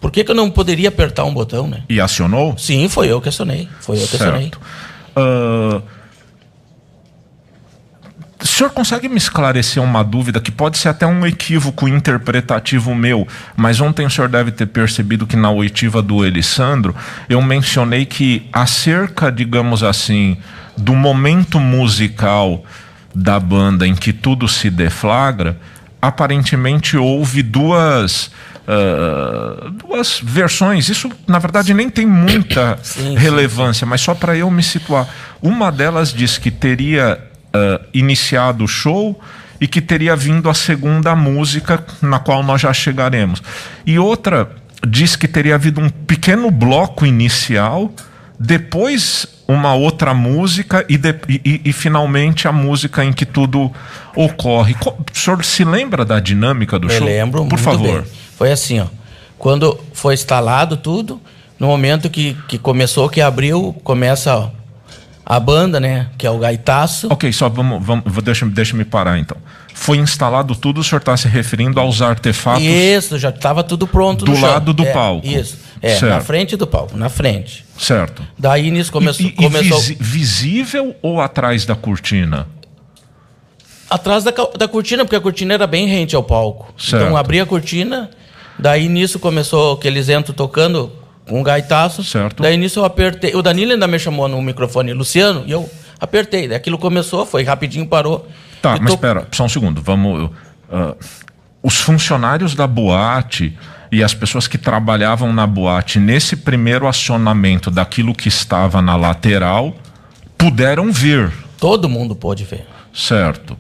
[0.01, 1.85] por que, que, eu não poderia apertar um botão, né?
[1.89, 2.57] E acionou?
[2.59, 3.67] Sim, foi eu que acionei.
[3.81, 4.25] Foi eu que certo.
[4.25, 4.53] acionei.
[5.17, 5.83] Uh,
[8.43, 13.27] o senhor consegue me esclarecer uma dúvida que pode ser até um equívoco interpretativo meu,
[13.57, 16.95] mas ontem o senhor deve ter percebido que na oitiva do Elisandro
[17.29, 20.37] eu mencionei que acerca, digamos assim,
[20.77, 22.65] do momento musical
[23.15, 25.59] da banda em que tudo se deflagra,
[26.01, 28.31] aparentemente houve duas
[28.67, 30.89] uh, duas versões.
[30.89, 33.91] Isso, na verdade, nem tem muita sim, relevância, sim.
[33.91, 35.09] mas só para eu me situar.
[35.41, 39.19] Uma delas diz que teria uh, iniciado o show
[39.61, 43.43] e que teria vindo a segunda música, na qual nós já chegaremos.
[43.87, 44.51] E outra
[44.87, 47.91] diz que teria havido um pequeno bloco inicial,
[48.39, 53.71] depois uma outra música e, de, e, e, finalmente a música em que tudo
[54.15, 54.75] ocorre.
[54.85, 57.07] O senhor se lembra da dinâmica do Eu show?
[57.07, 58.03] lembro, por favor.
[58.03, 58.11] Bem.
[58.37, 58.87] Foi assim, ó.
[59.39, 61.21] Quando foi instalado tudo,
[61.59, 64.51] no momento que, que começou, que abriu, começa ó,
[65.25, 66.09] a banda, né?
[66.19, 67.09] Que é o gaitaço.
[67.11, 69.37] Ok, só vamos, vamos deixa, deixa me parar então.
[69.75, 72.65] Foi instalado tudo, o senhor está se referindo aos artefatos?
[72.65, 75.27] Isso, já estava tudo pronto Do lado do é, palco.
[75.27, 75.59] Isso.
[75.83, 76.13] É, certo.
[76.13, 77.65] na frente do palco, na frente.
[77.79, 78.23] Certo.
[78.39, 79.27] Daí nisso começou.
[79.27, 79.81] E, e, começou...
[80.01, 82.47] Visível ou atrás da cortina?
[83.89, 86.73] Atrás da, da cortina, porque a cortina era bem rente ao palco.
[86.75, 87.05] Então, certo.
[87.05, 88.11] Então abria a cortina
[88.59, 90.91] Daí nisso começou que eles entram tocando
[91.29, 92.03] com um gaitaço.
[92.03, 92.43] Certo.
[92.43, 93.35] Daí nisso eu apertei.
[93.35, 95.69] O Danilo ainda me chamou no microfone, Luciano, e eu
[96.01, 96.49] apertei.
[96.49, 98.27] Daí aquilo começou, foi rapidinho, parou.
[98.63, 99.83] Tá, mas tô- espera, só um segundo.
[99.83, 100.31] Vamos.
[100.71, 100.95] ah,
[101.63, 103.57] os funcionários da boate
[103.91, 109.75] e as pessoas que trabalhavam na boate nesse primeiro acionamento daquilo que estava na lateral
[110.37, 112.67] puderam ver, Todo mundo pôde ver.
[112.93, 113.57] certo?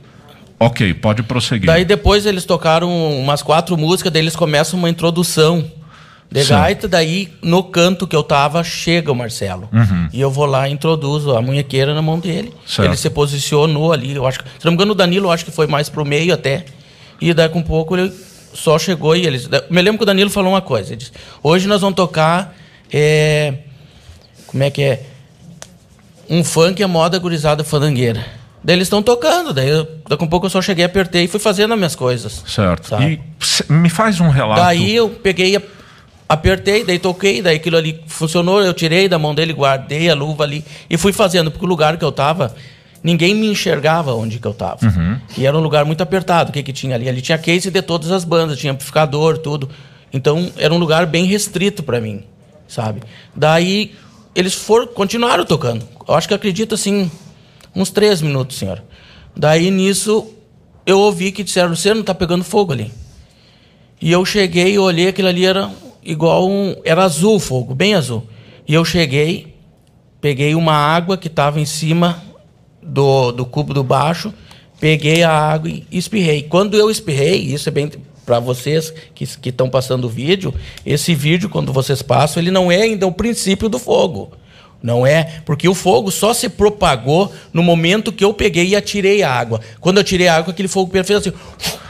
[0.59, 1.67] Ok, pode prosseguir.
[1.67, 5.71] Daí depois eles tocaram umas quatro músicas, daí eles começam uma introdução
[6.31, 6.49] de Sim.
[6.55, 9.69] gaita, daí no canto que eu tava chega o Marcelo.
[10.13, 12.53] E eu vou lá e introduzo a munhequeira na mão dele.
[12.67, 12.89] Certo.
[12.89, 15.51] Ele se posicionou ali, eu acho se não me engano o Danilo eu acho que
[15.51, 16.65] foi mais pro meio até.
[17.21, 18.13] E daí com um pouco ele
[18.57, 19.49] só chegou e eles...
[19.71, 22.57] Me lembro que o Danilo falou uma coisa, ele disse, hoje nós vamos tocar...
[22.93, 23.55] é,
[24.47, 25.03] como é que é?
[26.29, 28.25] Um funk à moda gurizada fandangueira.
[28.63, 31.39] Daí eles estão tocando, daí eu, daqui a pouco eu só cheguei, apertei e fui
[31.39, 32.43] fazendo as minhas coisas.
[32.47, 32.89] Certo.
[32.89, 33.21] Sabe?
[33.69, 34.61] E me faz um relato.
[34.61, 35.63] Daí eu peguei, a-
[36.29, 40.43] apertei, daí toquei, daí aquilo ali funcionou, eu tirei da mão dele, guardei a luva
[40.43, 42.55] ali e fui fazendo, porque o lugar que eu tava,
[43.03, 44.81] ninguém me enxergava onde que eu tava.
[45.37, 47.09] E era um lugar muito apertado, o que que tinha ali?
[47.09, 49.69] Ali tinha case de todas as bandas, tinha amplificador, tudo.
[50.13, 52.25] Então era um lugar bem restrito para mim,
[52.67, 53.03] sabe?
[53.35, 53.95] Daí
[54.35, 55.87] eles foram, continuaram tocando.
[56.07, 57.11] Eu acho que acredito assim,
[57.75, 58.83] uns três minutos, senhor.
[59.37, 60.31] Daí nisso
[60.85, 62.93] eu ouvi que disseram, Luciano, tá pegando fogo ali.
[64.01, 65.71] E eu cheguei e olhei, aquilo ali era
[66.05, 66.77] igual um.
[66.85, 68.27] Era azul o fogo, bem azul.
[68.69, 69.55] E eu cheguei,
[70.21, 72.23] peguei uma água que estava em cima
[72.87, 74.33] do, do cubo do baixo,
[74.81, 76.43] peguei a água e espirrei.
[76.43, 77.91] Quando eu espirrei, isso é bem
[78.25, 80.53] para vocês que estão passando o vídeo,
[80.85, 84.33] esse vídeo, quando vocês passam, ele não é ainda o princípio do fogo.
[84.83, 89.23] Não é, porque o fogo só se propagou no momento que eu peguei e atirei
[89.23, 89.61] a água.
[89.81, 91.33] Quando eu tirei a água, aquele fogo fez assim.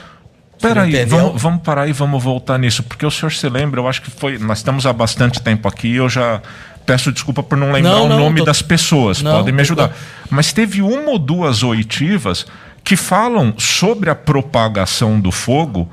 [0.61, 4.01] Peraí, vamos, vamos parar e vamos voltar nisso, porque o senhor se lembra, eu acho
[4.01, 4.39] que foi.
[4.39, 6.41] Nós estamos há bastante tempo aqui eu já
[6.87, 9.61] peço desculpa por não lembrar Não, o não, nome tô- das pessoas, Não, podem me
[9.63, 9.95] ajudar.
[10.31, 12.47] Mas teve uma ou duas oitivas
[12.85, 15.91] que falam sobre a propagação do fogo,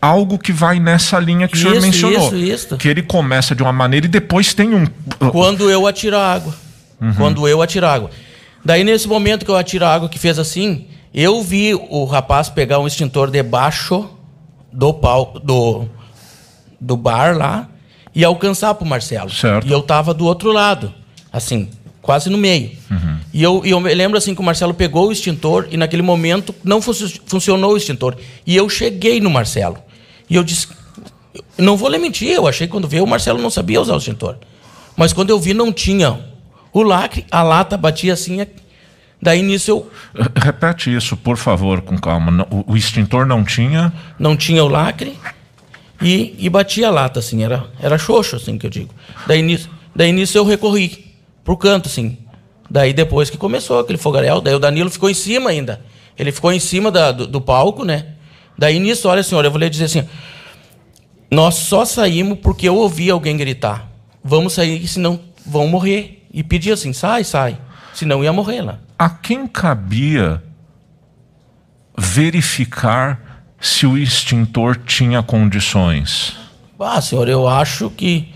[0.00, 2.26] algo que vai nessa linha que o senhor Isso, mencionou.
[2.26, 2.76] isso, isso.
[2.76, 4.86] Que ele começa de uma maneira e depois tem um.
[5.32, 6.54] Quando eu atiro a água.
[7.16, 8.10] Quando eu atiro a água.
[8.64, 12.48] Daí, nesse momento que eu atiro a água que fez assim, eu vi o rapaz
[12.48, 14.08] pegar um extintor debaixo
[14.72, 15.86] do palco, do,
[16.80, 17.68] do bar lá,
[18.14, 19.30] e alcançar pro Marcelo.
[19.30, 19.66] Certo.
[19.66, 20.92] E eu tava do outro lado,
[21.32, 21.68] assim,
[22.00, 22.70] quase no meio.
[23.32, 26.54] E eu, eu me lembro assim que o Marcelo pegou o extintor e naquele momento
[26.62, 26.92] não fun-
[27.26, 28.16] funcionou o extintor.
[28.46, 29.78] E eu cheguei no Marcelo.
[30.30, 30.68] E eu disse,
[31.58, 33.98] não vou lhe mentir, eu achei que quando veio o Marcelo não sabia usar o
[33.98, 34.36] extintor.
[34.96, 36.20] Mas quando eu vi não tinha
[36.72, 38.48] o lacre, a lata batia assim, é-
[39.20, 39.90] daí nisso eu
[40.36, 42.46] Repete isso, por favor, com calma.
[42.50, 43.92] O, o extintor não tinha.
[44.18, 45.18] não tinha o lacre
[46.02, 48.94] e, e batia a lata assim, era era xoxo assim que eu digo.
[49.26, 51.14] Daí nisso, daí nisso eu recorri
[51.44, 52.18] pro canto assim.
[52.70, 55.80] Daí depois que começou aquele fogaréu, daí o Danilo ficou em cima ainda.
[56.18, 58.06] Ele ficou em cima da- do, do palco, né?
[58.56, 60.04] Daí nisso, olha senhor, eu vou lhe dizer assim,
[61.30, 63.90] nós só saímos porque eu ouvi alguém gritar.
[64.22, 66.26] Vamos sair, senão vão morrer.
[66.32, 67.58] E pedir assim, sai, sai.
[67.92, 68.78] Senão ia morrer lá.
[68.98, 70.42] A quem cabia
[71.96, 73.20] verificar
[73.64, 76.36] se o extintor tinha condições?
[76.78, 78.28] Ah, senhor, eu acho que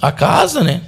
[0.00, 0.80] a casa, né?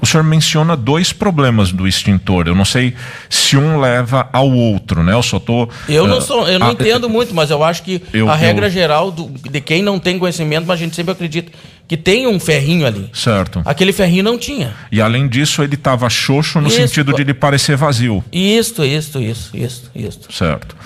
[0.00, 2.46] O senhor menciona dois problemas do extintor.
[2.46, 2.94] Eu não sei
[3.28, 5.14] se um leva ao outro, né?
[5.14, 5.68] Eu só tô.
[5.88, 8.34] Eu não eh, sou, eu não ah, entendo muito, mas eu acho que Eu- a
[8.34, 11.50] eu- regra geral do- de quem não tem conhecimento, mas a gente sempre acredita
[11.88, 13.10] que tem um ferrinho ali.
[13.12, 13.62] Certo.
[13.64, 14.74] Aquele ferrinho não tinha.
[14.92, 18.22] E além disso, ele estava xoxo no Isso, sentido de ele parecer vazio.
[18.30, 20.20] Isto, isto, isso, isso, isso.
[20.30, 20.76] Certo.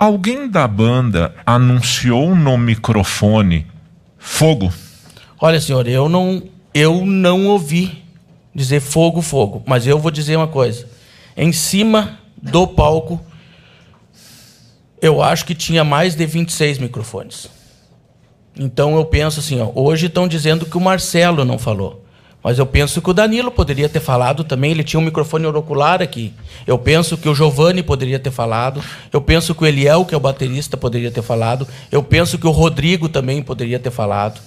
[0.00, 3.66] Alguém da banda anunciou no microfone
[4.16, 4.72] fogo?
[5.38, 6.42] Olha, senhor, eu não,
[6.72, 8.02] eu não ouvi
[8.54, 10.88] dizer fogo, fogo, mas eu vou dizer uma coisa.
[11.36, 13.20] Em cima do palco,
[15.02, 17.50] eu acho que tinha mais de 26 microfones.
[18.58, 21.99] Então eu penso assim, ó, hoje estão dizendo que o Marcelo não falou.
[22.42, 26.00] Mas eu penso que o Danilo poderia ter falado também, ele tinha um microfone auricular
[26.00, 26.32] aqui.
[26.66, 28.82] Eu penso que o Giovanni poderia ter falado.
[29.12, 31.68] Eu penso que o Eliel, que é o baterista, poderia ter falado.
[31.92, 34.40] Eu penso que o Rodrigo também poderia ter falado.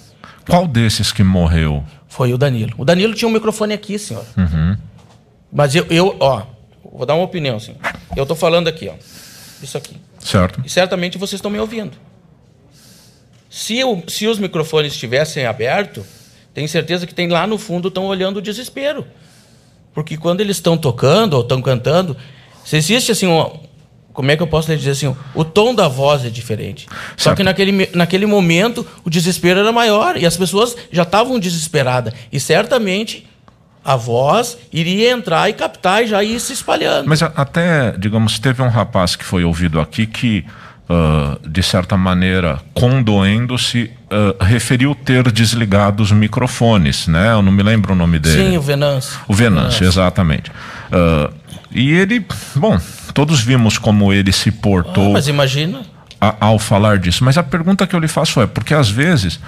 [0.48, 1.84] Qual desses que morreu?
[2.08, 2.72] Foi o Danilo.
[2.76, 4.24] O Danilo tinha um microfone aqui, senhor.
[5.52, 6.42] Mas eu, eu, ó,
[6.92, 7.76] vou dar uma opinião, assim.
[8.16, 8.94] Eu tô falando aqui, ó.
[9.62, 9.96] Isso aqui.
[10.18, 10.60] Certo.
[10.64, 11.92] E certamente vocês estão me ouvindo.
[13.48, 16.04] Se, o- se os microfones estivessem abertos,
[16.54, 19.04] tenho certeza que tem lá no fundo estão olhando o desespero.
[19.92, 22.16] Porque quando eles estão tocando ou estão cantando,
[22.64, 23.58] se existe assim, um,
[24.12, 25.14] como é que eu posso lhe dizer assim?
[25.34, 26.86] O tom da voz é diferente.
[27.16, 27.36] Só Certo.
[27.38, 32.14] que naquele, naquele momento o desespero era maior e as pessoas já estavam desesperadas.
[32.32, 33.26] E certamente
[33.84, 37.06] a voz iria entrar e captar e já ir se espalhando.
[37.08, 40.44] Mas até, digamos, teve um rapaz que foi ouvido aqui que,
[40.88, 47.32] ah, de certa maneira, condoendo-se, ah, referiu ter desligado os microfones, né?
[47.32, 48.50] Eu não me lembro o nome dele.
[48.50, 49.18] Sim, o Venâncio.
[49.28, 50.50] O Venâncio, exatamente.
[50.92, 51.30] Ah,
[51.70, 52.24] e ele,
[52.54, 52.78] bom,
[53.12, 55.82] todos vimos como ele se Ah, portou mas imagina.
[56.20, 57.24] a- ao falar disso.
[57.24, 59.40] Mas a pergunta que eu lhe faço é, porque às vezes,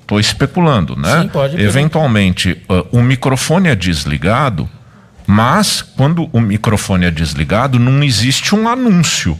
[0.00, 1.22] estou especulando, né?
[1.22, 1.60] Sim, pode.
[1.60, 4.68] Eventualmente, ah, o microfone é desligado,
[5.26, 9.38] mas quando o microfone é desligado, não existe um anúncio.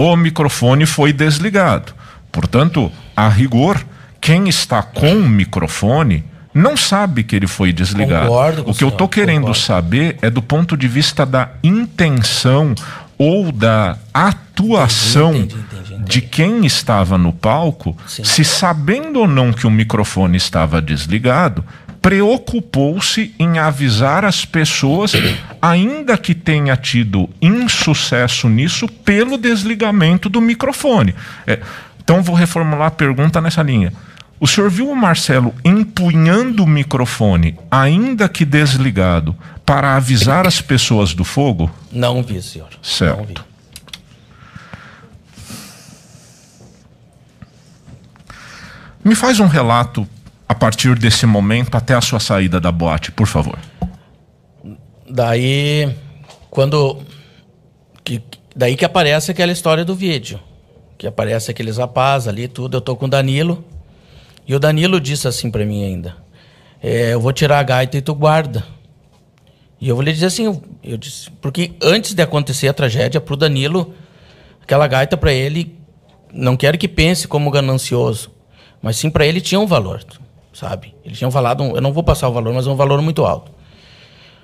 [0.00, 1.92] O microfone foi desligado.
[2.32, 3.84] Portanto, a rigor,
[4.20, 6.24] quem está com o microfone
[6.54, 8.26] não sabe que ele foi desligado.
[8.28, 9.60] Concordo o que eu o estou senhor, querendo concordo.
[9.60, 12.74] saber é do ponto de vista da intenção
[13.18, 16.04] ou da atuação Entendi, entendi, entendi.
[16.10, 18.24] de quem estava no palco, Sim.
[18.24, 21.62] se sabendo ou não que o microfone estava desligado,
[22.00, 25.12] preocupou-se em avisar as pessoas,
[25.60, 31.14] ainda que tenha tido insucesso nisso, pelo desligamento do microfone.
[31.46, 31.60] É,
[32.02, 33.92] então vou reformular a pergunta nessa linha.
[34.38, 39.36] O senhor viu o Marcelo empunhando o microfone, ainda que desligado,
[39.66, 41.70] para avisar as pessoas do fogo?
[41.92, 42.68] Não vi, senhor.
[42.82, 43.26] Certo.
[43.26, 43.50] Vi.
[49.04, 50.08] Me faz um relato
[50.60, 53.58] partir desse momento até a sua saída da boate, por favor.
[55.08, 55.90] Daí,
[56.50, 56.98] quando.
[58.04, 58.22] Que,
[58.54, 60.38] daí que aparece aquela história do vídeo.
[60.98, 62.76] Que aparece aqueles rapazes ali, tudo.
[62.76, 63.64] Eu tô com o Danilo.
[64.46, 66.14] E o Danilo disse assim pra mim ainda:
[66.82, 68.62] é, Eu vou tirar a gaita e tu guarda.
[69.80, 71.30] E eu vou lhe dizer assim: eu, disse.
[71.40, 73.94] Porque antes de acontecer a tragédia, pro Danilo,
[74.62, 75.74] aquela gaita pra ele,
[76.32, 78.30] não quero que pense como ganancioso,
[78.82, 80.04] mas sim pra ele tinha um valor,
[80.60, 80.94] sabe?
[81.02, 83.50] Ele tinha falado, eu não vou passar o valor, mas é um valor muito alto.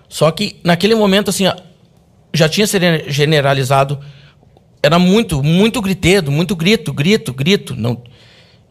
[0.09, 1.45] Só que naquele momento, assim,
[2.33, 3.99] já tinha se generalizado.
[4.83, 7.77] Era muito, muito gritedo, muito grito, grito, grito.
[7.77, 8.03] Não...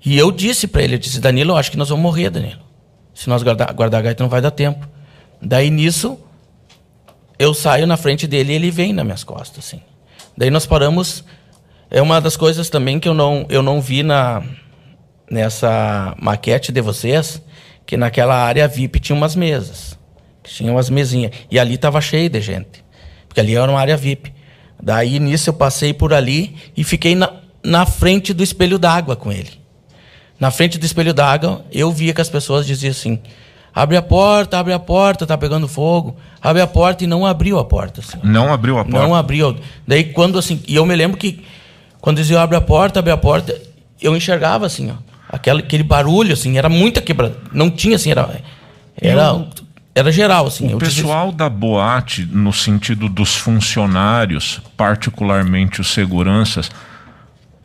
[0.03, 2.61] E eu disse para ele, eu disse, Danilo, eu acho que nós vamos morrer, Danilo.
[3.13, 4.87] Se nós guardar, guardar a gaita, não vai dar tempo.
[5.41, 6.17] Daí nisso,
[7.37, 9.81] eu saio na frente dele e ele vem nas minhas costas, assim.
[10.35, 11.23] Daí nós paramos.
[11.91, 14.41] É uma das coisas também que eu não, eu não vi na,
[15.29, 17.41] nessa maquete de vocês,
[17.85, 19.97] que naquela área VIP tinha umas mesas.
[20.43, 21.31] Tinha umas mesinhas.
[21.49, 22.83] E ali tava cheio de gente.
[23.27, 24.33] Porque ali era uma área VIP.
[24.81, 27.31] Daí nisso eu passei por ali e fiquei na,
[27.63, 29.51] na frente do espelho d'água com ele.
[30.39, 33.19] Na frente do espelho d'água, eu via que as pessoas diziam assim:
[33.73, 36.17] abre a porta, abre a porta, tá pegando fogo.
[36.41, 38.01] Abre a porta e não abriu a porta.
[38.01, 38.19] Assim.
[38.23, 38.99] Não abriu a porta.
[38.99, 39.57] Não abriu.
[39.87, 41.43] Daí quando assim, e eu me lembro que
[42.01, 43.59] quando dizia abre a porta, abre a porta,
[44.01, 44.95] eu enxergava assim, ó,
[45.35, 47.37] aquele, aquele barulho assim, era muita quebrada.
[47.51, 48.41] Não tinha assim, era
[48.99, 49.45] era,
[49.93, 50.67] era geral assim.
[50.67, 56.69] O eu pessoal da boate, no sentido dos funcionários, particularmente os seguranças,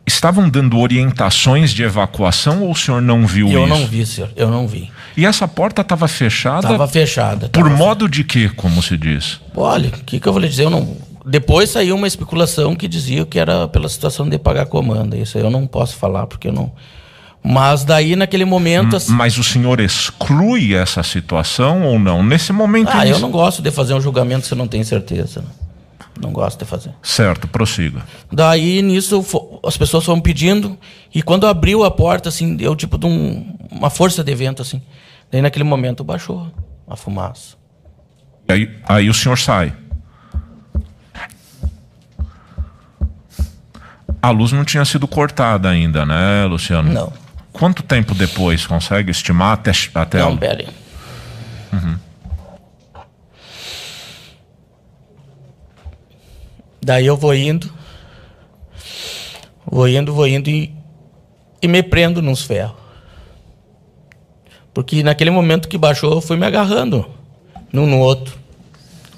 [0.05, 3.69] estavam dando orientações de evacuação ou o senhor não viu eu isso?
[3.69, 4.29] não vi, senhor.
[4.35, 4.91] Eu não vi.
[5.15, 7.49] E essa porta estava fechada Tava fechada.
[7.49, 9.39] por tava modo de quê, como se diz?
[9.55, 10.63] Olha, o que, que eu vou lhe dizer?
[10.65, 10.95] Eu não...
[11.25, 15.15] Depois saiu uma especulação que dizia que era pela situação de pagar comanda.
[15.15, 16.71] Isso aí eu não posso falar, porque eu não.
[17.43, 18.95] Mas daí, naquele momento.
[18.97, 22.21] assim- Mas o senhor exclui essa situação ou não?
[22.23, 22.89] Nesse momento.
[22.93, 25.41] Ah, eu não gosto de fazer um julgamento se eu não tenho certeza.
[25.41, 25.47] né?
[26.21, 26.91] Não gosto de fazer.
[27.01, 28.03] Certo, prossiga.
[28.31, 29.25] Daí, nisso,
[29.65, 30.77] as pessoas foram pedindo.
[31.15, 34.79] E quando abriu a porta, assim, deu tipo de um- uma força de vento, assim.
[35.31, 36.45] Daí, naquele momento, baixou
[36.87, 37.55] a fumaça.
[38.47, 39.73] Aí, aí o senhor sai.
[44.21, 46.91] A luz não tinha sido cortada ainda, né, Luciano?
[46.91, 47.11] Não.
[47.51, 50.81] Quanto tempo depois consegue estimar até, até a Não, pera aí.
[56.83, 57.71] Daí eu vou indo,
[59.65, 60.73] vou indo, vou indo e,
[61.61, 62.75] e me prendo nos ferros.
[64.73, 67.05] Porque naquele momento que baixou, eu fui me agarrando
[67.71, 68.39] num no outro.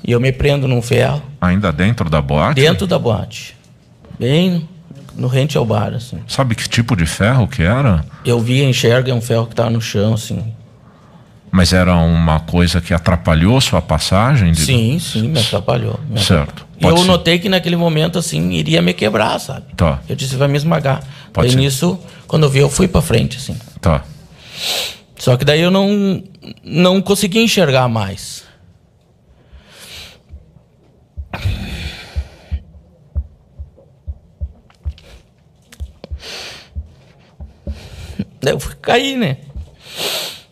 [0.03, 2.59] E eu me prendo num ferro, ainda dentro da boate?
[2.59, 3.55] dentro da boate.
[4.19, 4.67] Bem
[5.15, 6.19] no rente ao bar, assim.
[6.27, 8.05] Sabe que tipo de ferro que era?
[8.25, 10.53] Eu via, enxerga, é um ferro que tava no chão, assim.
[11.51, 14.51] Mas era uma coisa que atrapalhou sua passagem?
[14.53, 14.61] De...
[14.61, 15.99] Sim, sim, me atrapalhou.
[16.09, 16.65] me Certo.
[16.79, 17.05] E eu ser.
[17.05, 19.65] notei que naquele momento, assim, iria me quebrar, sabe?
[19.77, 19.99] Tá.
[20.09, 21.03] Eu disse, vai me esmagar.
[21.31, 21.57] Pode ser.
[21.57, 23.55] nisso, quando eu vi, eu fui pra frente, assim.
[23.79, 24.03] Tá.
[25.17, 26.23] Só que daí eu não,
[26.63, 28.42] não consegui enxergar mais.
[38.43, 39.37] Daí eu cair, né?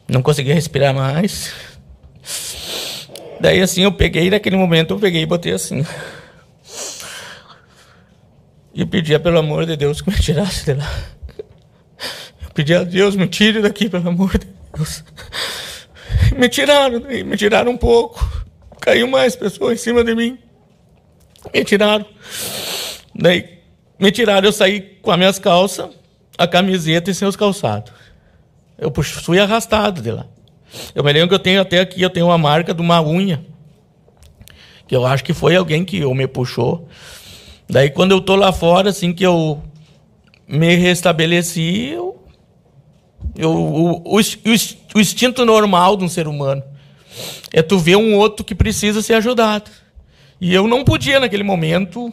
[0.08, 1.54] Não conseguia respirar mais.
[3.42, 5.86] Daí assim eu peguei, naquele momento eu peguei e botei assim.
[8.74, 10.90] E pedia pelo amor de Deus que me tirasse de lá.
[12.42, 15.04] Eu pedi a Deus, me tire daqui, pelo amor de Deus.
[16.38, 18.26] Me tiraram, me tiraram um pouco.
[18.80, 20.40] Caiu mais pessoas em cima de mim.
[21.54, 22.06] Me tiraram.
[23.14, 23.60] Daí
[24.00, 25.90] me tiraram, eu saí com as minhas calças,
[26.38, 27.92] a camiseta e sem os calçados.
[28.78, 30.26] Eu fui arrastado de lá.
[30.96, 33.46] Eu me lembro que eu tenho até aqui, eu tenho uma marca de uma unha.
[34.88, 36.88] Que eu acho que foi alguém que me puxou.
[37.70, 39.62] Daí quando eu tô lá fora, assim que eu
[40.48, 42.22] me restabeleci, eu,
[43.38, 44.20] eu o, o,
[44.96, 46.64] o, instinto normal de um ser humano
[47.54, 49.70] é tu ver um outro que precisa ser ajudado.
[50.40, 52.12] E eu não podia naquele momento.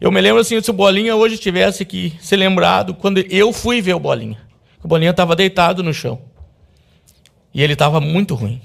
[0.00, 3.80] Eu me lembro assim, se o Bolinha hoje tivesse que ser lembrado, quando eu fui
[3.80, 4.38] ver o Bolinha.
[4.82, 6.20] O Bolinha estava deitado no chão.
[7.54, 8.60] E ele estava muito ruim.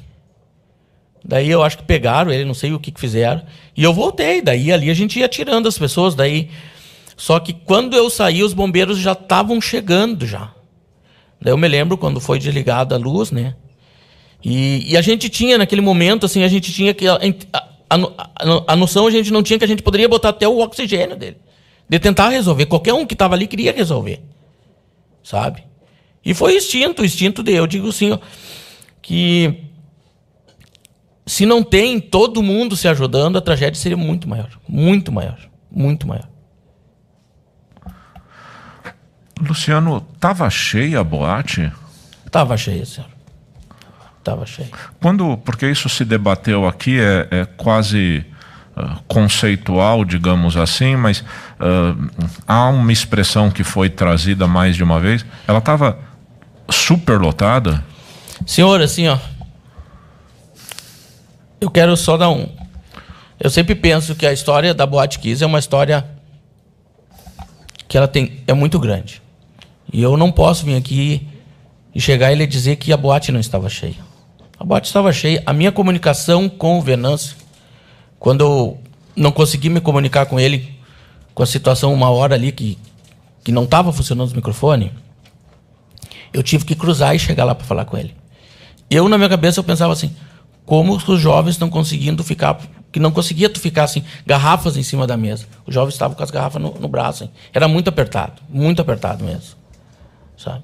[1.24, 3.44] Daí eu acho que pegaram ele, não sei o que, que fizeram.
[3.76, 4.42] E eu voltei.
[4.42, 6.16] Daí ali a gente ia tirando as pessoas.
[6.16, 6.50] Daí.
[7.16, 10.54] Só que quando eu saí, os bombeiros já estavam chegando já.
[11.42, 13.56] Daí eu me lembro quando foi desligada a luz, né?
[14.44, 17.08] E, e, a gente tinha naquele momento, assim, a gente tinha que.
[17.08, 17.20] A,
[17.54, 20.60] a, a, a, noção a gente não tinha que a gente poderia botar até o
[20.60, 21.38] oxigênio dele.
[21.88, 22.68] De tentar resolver.
[22.68, 24.22] Qualquer um que estava ali queria resolver.
[25.24, 25.64] Sabe?
[26.24, 27.54] E foi instinto, o instinto de.
[27.54, 28.20] Eu digo assim, ó,
[29.02, 29.64] que
[31.26, 34.50] se não tem todo mundo se ajudando, a tragédia seria muito maior.
[34.68, 35.40] Muito maior.
[35.72, 36.28] Muito maior.
[39.40, 41.72] Luciano, estava cheia a boate?
[42.26, 43.10] Estava cheia, senhor.
[44.30, 44.70] Estava cheia.
[45.02, 48.24] Quando, porque isso se debateu aqui, é, é quase
[48.78, 55.00] uh, conceitual, digamos assim, mas uh, há uma expressão que foi trazida mais de uma
[55.00, 55.26] vez.
[55.48, 55.98] Ela estava
[56.70, 57.84] superlotada?
[58.46, 59.18] Senhor, assim, ó,
[61.60, 62.48] eu quero só dar um.
[63.40, 66.06] Eu sempre penso que a história da Boate Kiss é uma história
[67.88, 69.24] que ela tem é muito grande.
[69.92, 71.28] E eu não posso vir aqui
[71.96, 74.09] e chegar e lhe dizer que a boate não estava cheia.
[74.60, 75.42] A boate estava cheia.
[75.46, 77.38] A minha comunicação com o Venâncio,
[78.20, 78.78] quando eu
[79.16, 80.78] não consegui me comunicar com ele,
[81.34, 82.78] com a situação uma hora ali que,
[83.44, 84.92] que não estava funcionando o microfone,
[86.34, 88.14] eu tive que cruzar e chegar lá para falar com ele.
[88.90, 90.14] Eu, na minha cabeça, eu pensava assim:
[90.66, 92.60] como os jovens estão conseguindo ficar,
[92.92, 95.46] que não conseguia tu ficar assim, garrafas em cima da mesa.
[95.66, 97.24] Os jovens estavam com as garrafas no, no braço.
[97.24, 97.32] Hein?
[97.54, 99.58] Era muito apertado, muito apertado mesmo.
[100.38, 100.64] Sabe?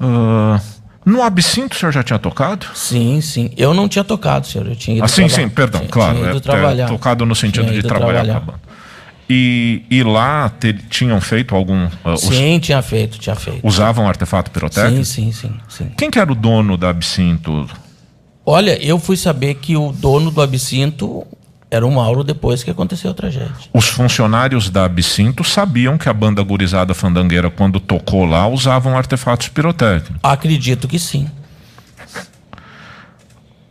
[0.00, 0.60] Uh,
[1.04, 2.66] no absinto o senhor já tinha tocado?
[2.74, 3.50] Sim, sim.
[3.56, 4.66] Eu não tinha tocado, senhor.
[4.66, 6.16] Eu tinha ido ah, sim, sim, perdão, tinha, claro.
[6.16, 6.84] Tinha ido é, trabalhar.
[6.84, 8.40] É, tocado no sentido de trabalhar, trabalhar.
[8.40, 8.74] com a banda.
[9.28, 11.86] E, e lá te, tinham feito algum.
[11.86, 13.66] Uh, sim, tinha feito, tinha feito.
[13.66, 15.04] Usavam artefato pirotécnico?
[15.04, 15.90] Sim, sim, sim, sim.
[15.96, 17.68] Quem que era o dono da Absinto?
[18.44, 21.26] Olha, eu fui saber que o dono do Absinto
[21.70, 23.54] era o Mauro depois que aconteceu a tragédia.
[23.72, 29.48] Os funcionários da Absinto sabiam que a banda gurizada fandangueira, quando tocou lá, usavam artefatos
[29.48, 30.20] pirotécnicos?
[30.22, 31.28] Acredito que sim.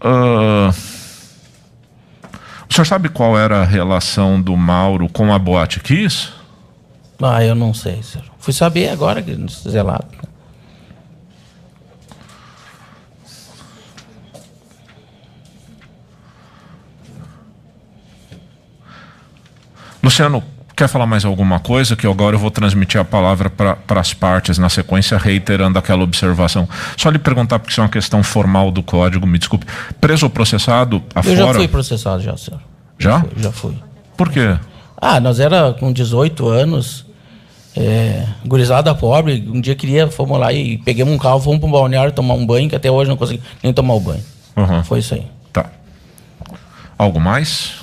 [0.03, 0.73] Uh...
[2.69, 6.29] O senhor sabe qual era a relação do Mauro com a Boate Kiss?
[7.21, 8.25] Ah, eu não sei, senhor.
[8.39, 9.37] Fui saber agora que
[9.69, 10.07] zelado.
[20.03, 20.43] Luciano,
[20.75, 21.95] quer falar mais alguma coisa?
[21.95, 26.67] Que agora eu vou transmitir a palavra para as partes, na sequência, reiterando aquela observação.
[26.97, 29.65] Só lhe perguntar, porque isso é uma questão formal do código, me desculpe.
[30.01, 31.35] Preso ou processado afora?
[31.35, 32.59] Eu já fui processado, já, senhor.
[32.99, 33.11] Já?
[33.11, 33.31] Já fui.
[33.37, 33.75] Já fui.
[34.17, 34.57] Por quê?
[34.97, 37.05] Ah, nós era com 18 anos,
[37.75, 41.71] é, gurizada pobre, um dia queria, fomos lá e pegamos um carro, fomos para um
[41.71, 44.23] balneário tomar um banho, que até hoje não consegui nem tomar o banho.
[44.55, 44.83] Uhum.
[44.83, 45.25] Foi isso aí.
[45.51, 45.65] Tá.
[46.97, 47.82] Algo mais?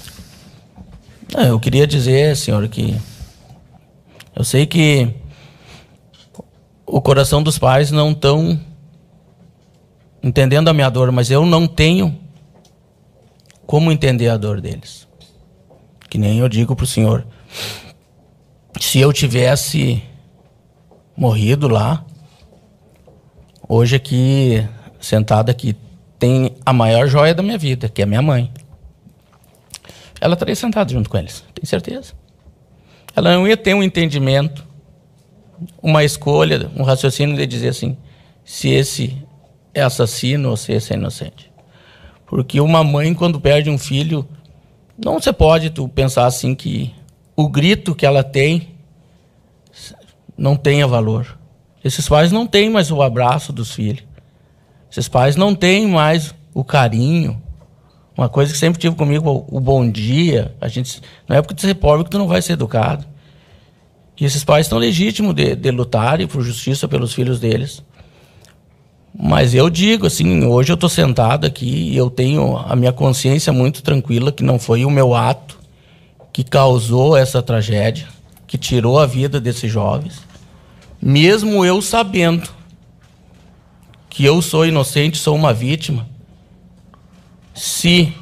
[1.33, 2.97] Não, eu queria dizer, senhor, que
[4.35, 5.15] eu sei que
[6.85, 8.61] o coração dos pais não estão
[10.23, 12.19] entendendo a minha dor, mas eu não tenho
[13.65, 15.07] como entender a dor deles.
[16.09, 17.25] Que nem eu digo pro senhor.
[18.81, 20.03] Se eu tivesse
[21.17, 22.05] morrido lá,
[23.69, 24.67] hoje aqui,
[24.99, 25.77] sentado aqui,
[26.19, 28.53] tem a maior joia da minha vida, que é minha mãe
[30.21, 32.13] ela estaria sentada junto com eles, tenho certeza.
[33.15, 34.67] Ela não ia ter um entendimento,
[35.83, 37.97] uma escolha, um raciocínio de dizer assim,
[38.45, 39.17] se esse
[39.75, 41.51] é assassino ou se esse é inocente.
[42.27, 44.29] Porque uma mãe, quando perde um filho,
[44.97, 46.95] não se pode tu pensar assim que
[47.35, 48.75] o grito que ela tem
[50.37, 51.39] não tenha valor.
[51.83, 54.05] Esses pais não têm mais o abraço dos filhos.
[54.91, 57.43] Esses pais não têm mais o carinho.
[58.21, 60.55] Uma coisa que sempre tive comigo, o bom dia.
[60.61, 63.07] A gente, não é porque tu ser pobre que tu não vai ser educado.
[64.21, 67.83] E esses pais estão legítimos de, de lutarem por justiça pelos filhos deles.
[69.19, 73.55] Mas eu digo assim, hoje eu estou sentado aqui e eu tenho a minha consciência
[73.55, 75.59] muito tranquila que não foi o meu ato
[76.31, 78.07] que causou essa tragédia,
[78.47, 80.21] que tirou a vida desses jovens,
[81.01, 82.51] mesmo eu sabendo
[84.11, 86.10] que eu sou inocente, sou uma vítima.
[87.61, 88.15] Se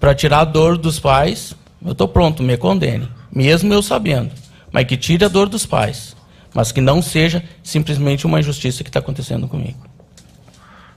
[0.00, 4.30] para tirar a dor dos pais, eu estou pronto, me condene, mesmo eu sabendo,
[4.72, 6.16] mas que tire a dor dos pais,
[6.54, 9.76] mas que não seja simplesmente uma injustiça que está acontecendo comigo.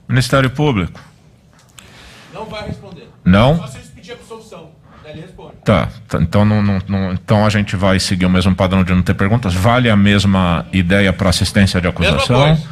[0.08, 0.98] Ministério Público.
[2.32, 3.06] Não vai responder.
[3.22, 3.58] Não?
[3.58, 4.70] Só se eles pedirem absolução.
[5.04, 5.52] Daí ele responde.
[5.62, 8.94] Tá, tá, então, não, não, não- então a gente vai seguir o mesmo padrão de
[8.94, 9.52] não ter perguntas.
[9.52, 12.56] Vale a mesma ideia para assistência de Mesma acusação?
[12.56, 12.62] coisa.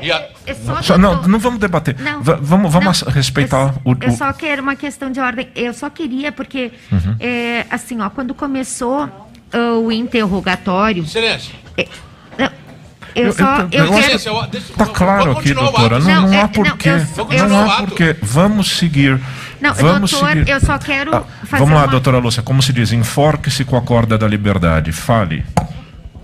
[0.00, 1.96] E a- É só, Só- não, não vamos debater.
[2.00, 5.20] Não, Va- vamos vamos não, respeitar eu, o, Eu o- só quero uma questão de
[5.20, 5.48] ordem.
[5.54, 7.16] Eu só queria, porque, Uhum.
[7.20, 9.08] é, assim, ó, quando começou
[9.52, 11.02] ah, o interrogatório.
[11.02, 11.54] Excelência.
[11.76, 11.86] é,
[12.38, 12.50] não,
[13.14, 13.44] eu, Eu- só.
[13.44, 14.12] eu- Eu, eu quero.
[14.12, 15.98] eu- deixa- Tá vamos- claro aqui, doutora.
[15.98, 16.88] Não, Não, não é- há não, porquê.
[16.88, 18.16] eu- Vamos eu- Não há o porquê.
[18.22, 19.20] Vamos seguir.
[19.60, 20.48] Não, vamos doutor, seguir.
[20.48, 22.42] eu só quero Ah, fazer Vamos lá, uma- doutora Lúcia.
[22.42, 22.92] Como se diz?
[22.92, 24.90] Enforque-se com a corda da liberdade.
[24.92, 25.44] Fale.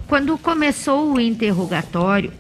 [0.06, 2.32] Quando começou o interrogatório,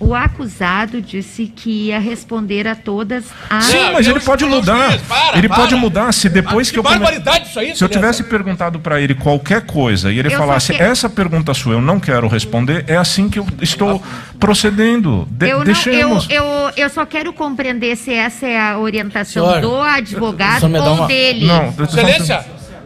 [0.00, 3.64] o acusado disse que ia responder a todas as.
[3.64, 4.98] Sim, mas ele pode mudar.
[5.08, 5.56] Para, ele para.
[5.58, 7.04] pode mudar se depois que, que eu come-
[7.44, 10.80] isso aí, Se eu tivesse perguntado para ele qualquer coisa e ele Eu falasse que-
[10.82, 14.02] essa pergunta sua eu não quero responder, é assim que eu estou
[14.38, 15.26] procedendo.
[15.30, 16.44] De Eu, não, eu, eu,
[16.76, 21.46] eu só quero compreender se essa é a orientação Senhora, do advogado ou uma- dele.
[21.46, 22.44] Não, Excelência.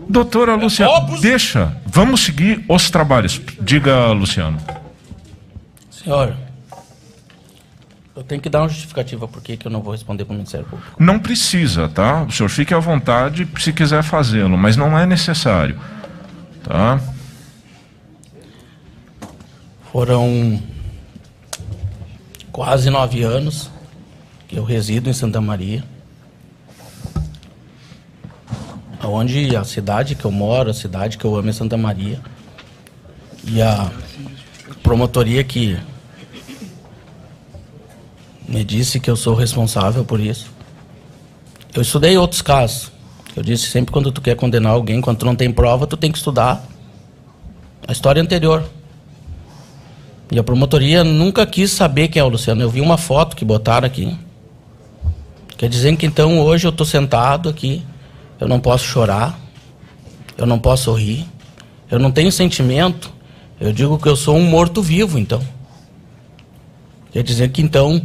[0.09, 1.77] Doutora Lúcia, Opus- deixa.
[1.87, 3.41] Vamos seguir os trabalhos.
[3.61, 4.59] Diga, Luciano.
[5.91, 6.35] Senhor,
[8.15, 10.67] eu tenho que dar uma justificativa por que eu não vou responder para o Ministério
[10.67, 11.03] Público.
[11.03, 12.25] Não precisa, tá?
[12.25, 15.79] O senhor fique à vontade se quiser fazê-lo, mas não é necessário.
[16.63, 17.01] Tá?
[19.91, 20.63] Foram
[22.51, 23.71] quase nove anos
[24.47, 25.83] que eu resido em Santa Maria.
[29.03, 32.21] Onde a cidade que eu moro, a cidade que eu amo é Santa Maria.
[33.45, 33.91] E a
[34.83, 35.79] promotoria que
[38.49, 40.51] me disse que eu sou responsável por isso.
[41.75, 42.93] Eu estudei outros casos.
[43.35, 46.13] Eu disse sempre quando tu quer condenar alguém, quando tu não tem prova, tu tem
[46.13, 46.63] que estudar
[47.87, 48.65] a história anterior.
[50.31, 52.63] E a promotoria nunca quis saber quem é o Luciano.
[52.63, 54.17] Eu vi uma foto que botaram aqui.
[55.57, 57.83] Quer dizer que então hoje eu estou sentado aqui,
[58.41, 59.39] eu não posso chorar,
[60.37, 61.27] eu não posso rir,
[61.91, 63.13] eu não tenho sentimento.
[63.61, 65.41] Eu digo que eu sou um morto-vivo, então.
[67.13, 68.05] Quer dizer que então,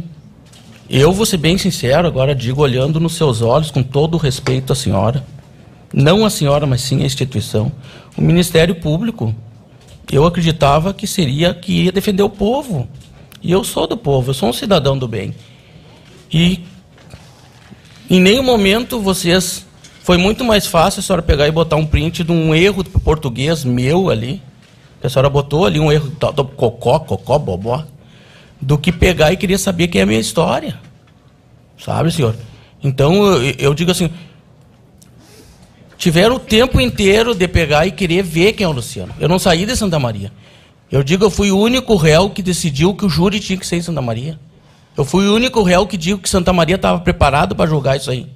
[0.88, 4.72] eu vou ser bem sincero, agora digo olhando nos seus olhos, com todo o respeito
[4.72, 5.24] à senhora,
[5.92, 7.72] não a senhora, mas sim a instituição,
[8.16, 9.34] o Ministério Público
[10.10, 12.88] eu acreditava que seria que ia defender o povo.
[13.42, 15.34] E eu sou do povo, eu sou um cidadão do bem.
[16.32, 16.64] E
[18.08, 19.66] em nenhum momento vocês.
[20.02, 23.62] Foi muito mais fácil a senhora pegar e botar um print de um erro português
[23.62, 24.40] meu ali.
[25.02, 27.84] Que a senhora botou ali um erro do, cocó, cocó, bobó.
[28.60, 30.78] Do que pegar e querer saber quem é a minha história.
[31.78, 32.34] Sabe, senhor?
[32.82, 34.10] Então eu, eu digo assim:
[35.96, 39.14] tiveram o tempo inteiro de pegar e querer ver quem é o Luciano.
[39.18, 40.32] Eu não saí de Santa Maria.
[40.90, 43.76] Eu digo, eu fui o único réu que decidiu que o júri tinha que ser
[43.76, 44.38] em Santa Maria.
[44.96, 48.10] Eu fui o único réu que digo que Santa Maria estava preparado para julgar isso
[48.10, 48.26] aí.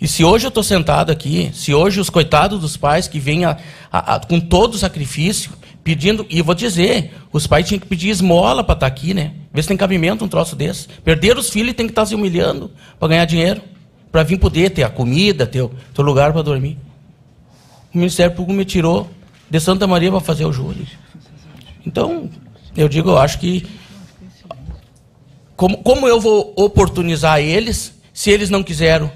[0.00, 3.44] E se hoje eu estou sentado aqui, se hoje os coitados dos pais que vêm
[3.46, 3.56] a-
[3.90, 5.50] a- a- com todo o sacrifício,
[5.86, 9.34] pedindo, e vou dizer, os pais tinham que pedir esmola para estar aqui, né?
[9.54, 10.88] Ver se tem cabimento um troço desse.
[11.04, 13.62] Perder os filhos e tem que estar se humilhando para ganhar dinheiro,
[14.10, 16.76] para vir poder ter a comida, ter o lugar para dormir.
[17.94, 19.08] O Ministério Público me tirou
[19.48, 20.88] de Santa Maria para fazer o júri.
[21.86, 22.28] Então,
[22.76, 23.64] eu digo, eu acho que
[25.54, 29.08] como, como eu vou oportunizar eles se eles não quiseram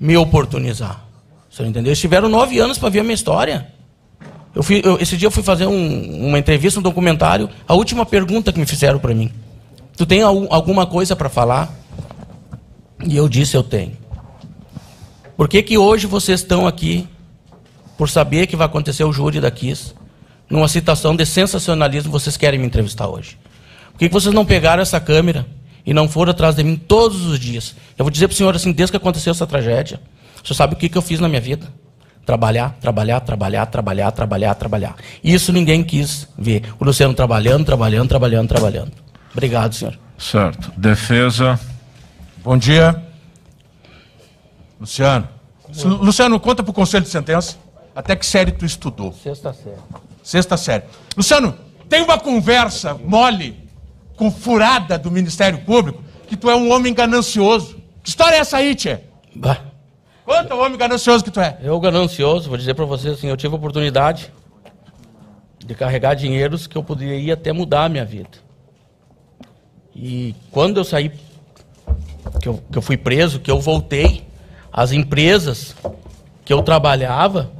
[0.00, 1.04] me oportunizar?
[1.50, 1.90] Você entendeu?
[1.90, 3.75] Eles tiveram nove anos para ver a minha história.
[4.56, 7.46] Eu fui, eu- esse dia eu fui fazer um- uma entrevista, um documentário.
[7.68, 9.30] A última pergunta que me fizeram para mim:
[9.98, 11.70] Tu tem al- alguma coisa para falar?
[13.06, 13.92] E eu disse: Eu tenho.
[15.36, 17.06] Por que, que hoje vocês estão aqui
[17.98, 19.92] por saber que vai acontecer o júri da Kiss?
[20.48, 23.36] Numa situação de sensacionalismo, vocês querem me entrevistar hoje?
[23.92, 25.46] Por que, que vocês não pegaram essa câmera
[25.84, 27.74] e não foram atrás de mim todos os dias?
[27.98, 30.00] Eu vou dizer para o senhor assim, desde que aconteceu essa tragédia,
[30.42, 31.66] o senhor sabe o que, que eu fiz na minha vida?
[32.26, 34.96] Trabalhar, trabalhar, trabalhar, trabalhar, trabalhar, trabalhar.
[35.22, 36.64] Isso ninguém quis ver.
[36.80, 38.92] O Luciano trabalhando, trabalhando, trabalhando, trabalhando.
[39.32, 39.96] Obrigado, senhor.
[40.18, 40.72] Certo.
[40.76, 41.58] Defesa.
[42.42, 43.00] Bom dia.
[44.80, 45.28] Luciano.
[45.84, 47.56] Lu- Luciano, conta pro conselho de sentença.
[47.94, 49.12] Até que série tu estudou?
[49.12, 49.76] Sexta série.
[50.22, 50.82] Sexta série.
[51.16, 51.54] Luciano,
[51.88, 53.56] tem uma conversa mole
[54.16, 57.76] com furada do Ministério Público que tu é um homem ganancioso.
[58.02, 58.98] Que história é essa aí, Tchê?
[59.34, 59.58] Bah,
[60.26, 61.56] Conta o homem ganancioso que tu é.
[61.62, 64.32] eu ganancioso, vou dizer para vocês assim, eu tive a oportunidade
[65.64, 68.44] de carregar dinheiros que eu poderia até mudar a minha vida.
[69.94, 71.12] E quando eu saí,
[72.40, 74.26] que eu, que eu fui preso, que eu voltei,
[74.72, 75.76] as empresas
[76.44, 77.52] que eu trabalhava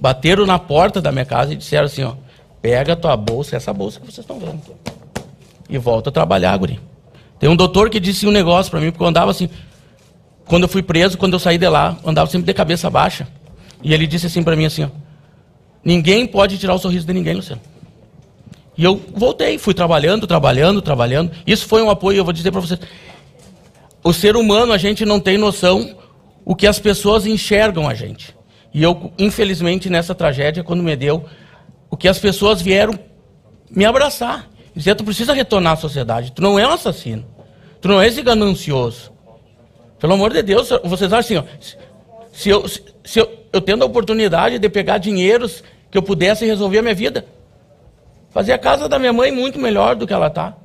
[0.00, 2.14] bateram na porta da minha casa e disseram assim, ó,
[2.62, 4.62] pega a tua bolsa, essa bolsa que vocês estão vendo
[5.68, 6.80] e volta a trabalhar, guri.
[7.40, 9.50] Tem um doutor que disse um negócio para mim, porque eu andava assim,
[10.50, 13.28] quando eu fui preso, quando eu saí de lá, andava sempre de cabeça baixa.
[13.84, 14.88] E ele disse assim para mim assim, ó,
[15.84, 17.62] ninguém pode tirar o sorriso de ninguém, Luciano.
[18.76, 21.30] E eu voltei, fui trabalhando, trabalhando, trabalhando.
[21.46, 22.80] Isso foi um apoio, eu vou dizer para vocês.
[24.02, 25.96] O ser humano, a gente não tem noção
[26.44, 28.34] o que as pessoas enxergam a gente.
[28.74, 31.26] E eu, infelizmente, nessa tragédia, quando me deu,
[31.88, 32.98] o que as pessoas vieram
[33.70, 34.50] me abraçar.
[34.74, 36.32] Dizer, tu precisa retornar à sociedade.
[36.32, 37.24] Tu não é um assassino.
[37.80, 39.12] Tu não é esse ganancioso.
[40.00, 41.44] Pelo amor de Deus, vocês acham assim, ó,
[42.32, 46.44] se- eu, se, se eu, eu tendo a oportunidade de pegar dinheiros que eu pudesse
[46.46, 47.24] resolver a minha vida,
[48.30, 50.56] fazer a casa da minha mãe muito melhor do que ela está.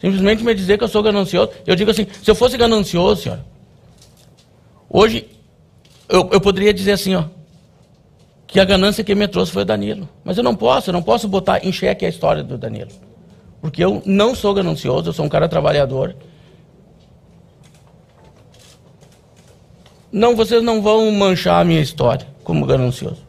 [0.00, 1.50] Simplesmente me dizer que eu sou ganancioso.
[1.66, 3.44] Eu digo assim, se eu fosse ganancioso, senhora,
[4.88, 5.26] hoje
[6.08, 7.24] eu, eu poderia dizer assim, ó,
[8.46, 10.08] que a ganância que me trouxe foi o Danilo.
[10.24, 12.90] Mas eu não posso, eu não posso botar em xeque a história do Danilo.
[13.60, 16.14] Porque eu não sou ganancioso, eu sou um cara trabalhador.
[20.10, 23.22] Não, vocês não vão manchar a minha história como ganancioso.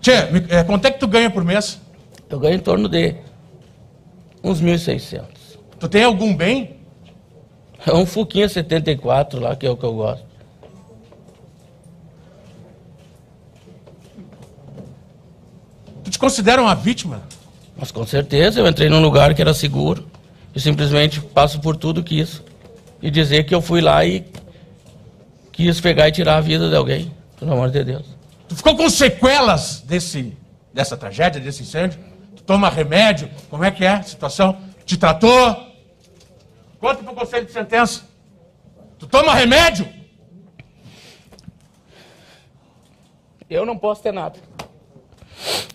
[0.00, 0.12] Tchê,
[0.50, 1.80] é, quanto é que tu ganha por mês?
[2.28, 3.14] Eu ganho em torno de
[4.42, 5.24] uns 1.600.
[5.78, 6.76] Tu tem algum bem?
[7.86, 10.24] É um Fuquinha 74 lá, que é o que eu gosto.
[16.04, 17.22] Tu te considera uma vítima?
[17.76, 20.06] Mas com certeza eu entrei num lugar que era seguro
[20.54, 22.44] e simplesmente passo por tudo que isso.
[23.02, 24.24] E dizer que eu fui lá e
[25.56, 28.04] quis pegar e tirar a vida de alguém, pelo amor de Deus.
[28.46, 30.36] Tu ficou com sequelas desse,
[30.72, 31.98] dessa tragédia, desse incêndio?
[32.36, 33.30] Tu toma remédio?
[33.48, 34.58] Como é que é a situação?
[34.84, 35.74] Te tratou?
[36.78, 38.02] Conta pro conselho de sentença.
[38.98, 39.88] Tu toma remédio?
[43.48, 44.38] Eu não posso ter nada.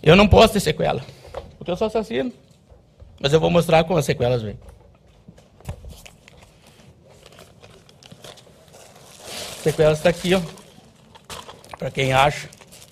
[0.00, 1.02] Eu não posso ter sequela.
[1.58, 2.32] Porque eu sou assassino.
[3.20, 4.58] Mas eu vou mostrar como as sequelas vêm.
[9.62, 10.40] Sequelas está aqui, ó.
[11.78, 12.48] Para quem acha.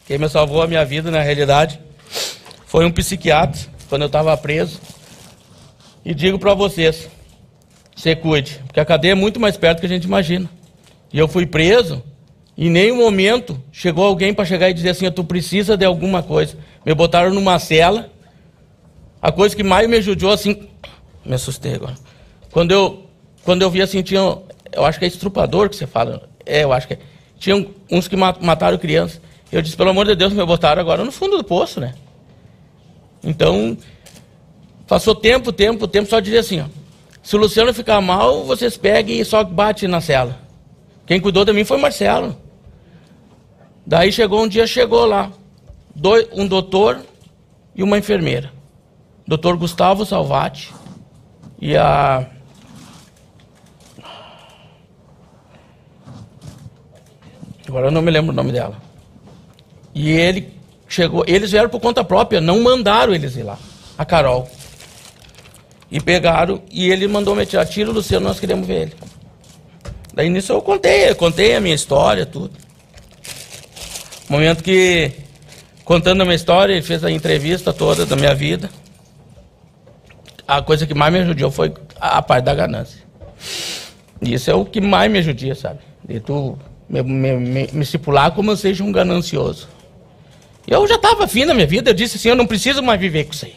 [0.06, 1.80] Quem me salvou a minha vida, na realidade,
[2.66, 4.80] foi um psiquiatra, quando eu estava preso.
[6.04, 7.08] E digo para vocês,
[7.96, 10.48] se cuide, porque a cadeia é muito mais perto do que a gente imagina.
[11.12, 12.02] E eu fui preso,
[12.56, 16.22] e em nenhum momento chegou alguém para chegar e dizer assim, tu precisa de alguma
[16.22, 16.56] coisa.
[16.86, 18.10] Me botaram numa cela,
[19.20, 20.68] a coisa que mais me ajudou, assim,
[21.26, 21.96] me assustei agora.
[22.50, 23.06] Quando eu,
[23.44, 24.20] quando eu vi assim, tinha,
[24.72, 26.98] eu acho que é estrupador que você fala, é, eu acho que é.
[27.38, 29.20] Tinha uns que ma- mataram crianças.
[29.50, 31.94] Eu disse, pelo amor de Deus, me botaram agora no fundo do poço, né?
[33.22, 33.76] Então,
[34.86, 36.66] passou tempo, tempo, tempo, só dizer assim, ó.
[37.22, 40.38] Se o Luciano ficar mal, vocês pegam e só bate na cela.
[41.06, 42.36] Quem cuidou de mim foi o Marcelo.
[43.86, 45.30] Daí chegou um dia, chegou lá,
[45.94, 47.00] dois, um doutor
[47.74, 48.52] e uma enfermeira.
[49.26, 50.72] Doutor Gustavo Salvati
[51.60, 52.26] e a.
[57.70, 58.76] Agora eu não me lembro o nome dela.
[59.94, 60.52] E ele
[60.88, 63.56] chegou, eles vieram por conta própria, não mandaram eles ir lá.
[63.96, 64.50] A Carol.
[65.88, 67.64] E pegaram e ele mandou me tirar.
[67.66, 68.94] Tira o Luciano, nós queremos ver ele.
[70.12, 72.50] Daí nisso eu contei, eu contei a minha história, tudo.
[74.28, 75.12] Momento que,
[75.84, 78.68] contando a minha história, ele fez a entrevista toda da minha vida.
[80.46, 83.00] A coisa que mais me ajudou foi a, parte da ganância.
[84.20, 85.78] Isso é o que mais me ajudia, sabe?
[86.04, 86.58] De tu
[86.90, 89.68] me, me, me, estipular como eu seja um ganancioso.
[90.66, 93.24] Eu já estava afim na minha vida, eu disse assim, eu não preciso mais viver
[93.24, 93.54] com isso aí.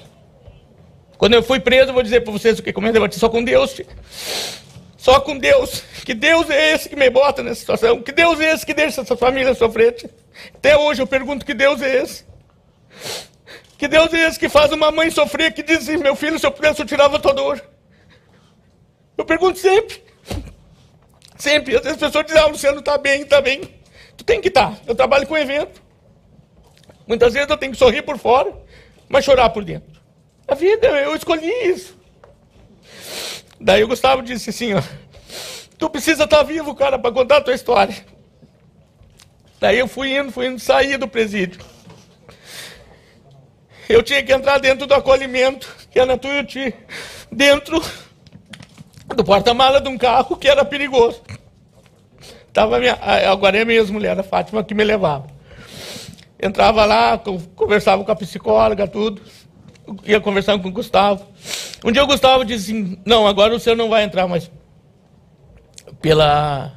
[1.18, 3.30] Quando eu fui preso, eu vou dizer para vocês o que como eu debati, só
[3.30, 3.90] com Deus, filho.
[4.98, 5.84] Só com Deus.
[6.06, 8.02] Que Deus é esse que me bota nessa situação?
[8.02, 10.12] Que Deus é esse que deixa essa família sofrer?
[10.54, 12.26] Até hoje eu pergunto que Deus é esse.
[13.78, 16.46] Que Deus é esse que faz uma mãe sofrer, que diz assim, meu filho, se
[16.46, 17.64] eu pudesse, eu tirava tua dor.
[19.18, 20.03] Eu pergunto sempre.
[21.44, 21.76] Sempre.
[21.76, 23.64] As pessoas dizem, ah, Luciano tá bem, tá bem.
[24.16, 24.80] Tu tem que estar.
[24.88, 25.84] Eu trabalho com evento.
[27.06, 28.54] Muitas vezes eu tenho que sorrir por fora,
[29.10, 30.02] mas chorar por dentro.
[30.48, 31.98] A vida, eu escolhi isso.
[33.60, 34.82] Daí o Gustavo disse assim, ó,
[35.78, 38.06] tu precisa estar vivo, cara, para contar a tua história.
[39.60, 41.60] Daí eu fui indo, fui indo, saí do presídio.
[43.90, 46.74] Eu tinha que entrar dentro do acolhimento, que é na Tuiuti,
[47.30, 47.84] dentro
[49.16, 51.22] do porta-mala de um carro que era perigoso.
[52.52, 52.94] Tava minha,
[53.32, 55.28] agora é minha ex-mulher, a Fátima, que me levava.
[56.42, 57.20] Entrava lá,
[57.56, 59.22] conversava com a psicóloga, tudo.
[60.06, 61.26] Ia conversando com o Gustavo.
[61.84, 64.52] Um dia o Gustavo disse assim, não, agora o senhor não vai entrar mais
[66.02, 66.74] pela,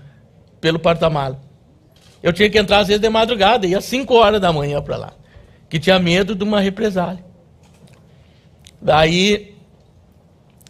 [0.60, 1.40] pelo porta-mala.
[2.22, 4.96] Eu tinha que entrar às vezes de madrugada, ia às 5 horas da manhã para
[4.96, 5.12] lá.
[5.68, 7.24] Que tinha medo de uma represália.
[8.80, 9.55] Daí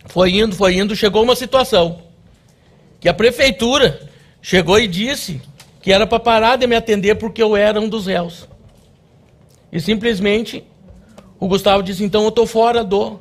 [0.07, 2.03] foi indo, foi indo, chegou uma situação
[3.01, 4.09] que a prefeitura
[4.41, 5.41] chegou e disse
[5.81, 8.49] que era para parar de me atender porque eu era um dos réus.
[9.71, 10.65] E simplesmente
[11.39, 13.21] o Gustavo disse: então eu estou fora do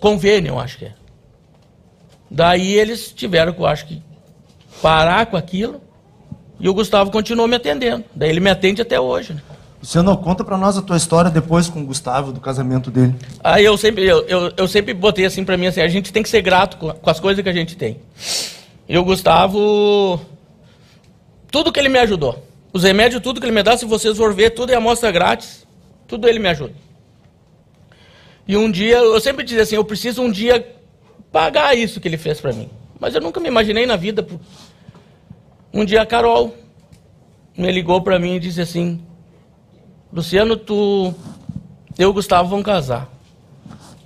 [0.00, 0.94] convênio, eu acho que é.
[2.30, 4.02] Daí eles tiveram, eu acho que,
[4.82, 5.80] parar com aquilo
[6.60, 8.04] e o Gustavo continuou me atendendo.
[8.14, 9.32] Daí ele me atende até hoje.
[9.32, 9.40] Né?
[9.88, 13.14] Luciano, conta para nós a tua história depois com o Gustavo, do casamento dele.
[13.42, 16.22] Aí eu sempre, eu, eu, eu sempre botei assim para mim, assim, a gente tem
[16.22, 17.96] que ser grato com, com as coisas que a gente tem.
[18.86, 20.20] E o Gustavo,
[21.50, 22.46] tudo que ele me ajudou.
[22.70, 25.66] Os remédios, tudo que ele me dá, se vocês for ver, tudo é amostra grátis.
[26.06, 26.74] Tudo ele me ajuda.
[28.46, 30.70] E um dia, eu sempre dizia assim, eu preciso um dia
[31.32, 32.68] pagar isso que ele fez para mim.
[33.00, 34.26] Mas eu nunca me imaginei na vida.
[35.72, 36.54] Um dia a Carol
[37.56, 39.00] me ligou para mim e disse assim,
[40.12, 41.14] Luciano, tu,
[41.98, 43.08] eu e o Gustavo vamos casar.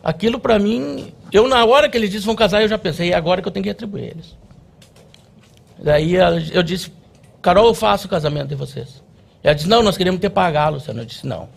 [0.03, 3.15] Aquilo para mim, eu na hora que eles disse vão casar, eu já pensei, é
[3.15, 4.37] agora que eu tenho que retribuir eles.
[5.79, 6.15] Daí
[6.53, 6.93] eu disse,
[7.41, 9.03] Carol, eu faço o casamento de vocês.
[9.43, 11.01] Ela disse, não, nós queremos ter pagar, Luciano.
[11.01, 11.49] Eu disse, não,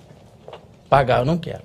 [0.89, 1.63] pagar eu não quero.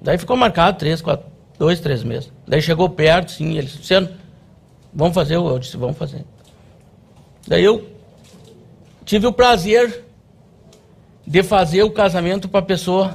[0.00, 1.26] Daí ficou marcado três, quatro,
[1.58, 2.32] dois, três meses.
[2.46, 4.08] Daí chegou perto, sim, ele disse, Luciano,
[4.92, 5.36] vamos fazer?
[5.36, 6.24] Eu disse, vamos fazer.
[7.46, 7.88] Daí eu
[9.04, 10.04] tive o prazer
[11.28, 13.14] de fazer o casamento para a pessoa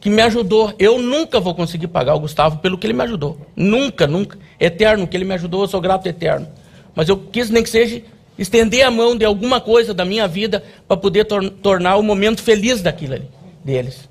[0.00, 0.72] que me ajudou.
[0.78, 3.36] Eu nunca vou conseguir pagar o Gustavo pelo que ele me ajudou.
[3.56, 4.38] Nunca, nunca.
[4.60, 6.46] Eterno, que ele me ajudou, eu sou grato eterno.
[6.94, 8.02] Mas eu quis nem que seja
[8.38, 12.40] estender a mão de alguma coisa da minha vida para poder tor tornar o momento
[12.40, 13.28] feliz daquilo ali,
[13.64, 14.08] deles.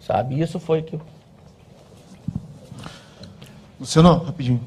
[0.00, 0.40] Sabe?
[0.40, 1.00] Isso foi que eu...
[3.78, 4.60] Luciano, rapidinho.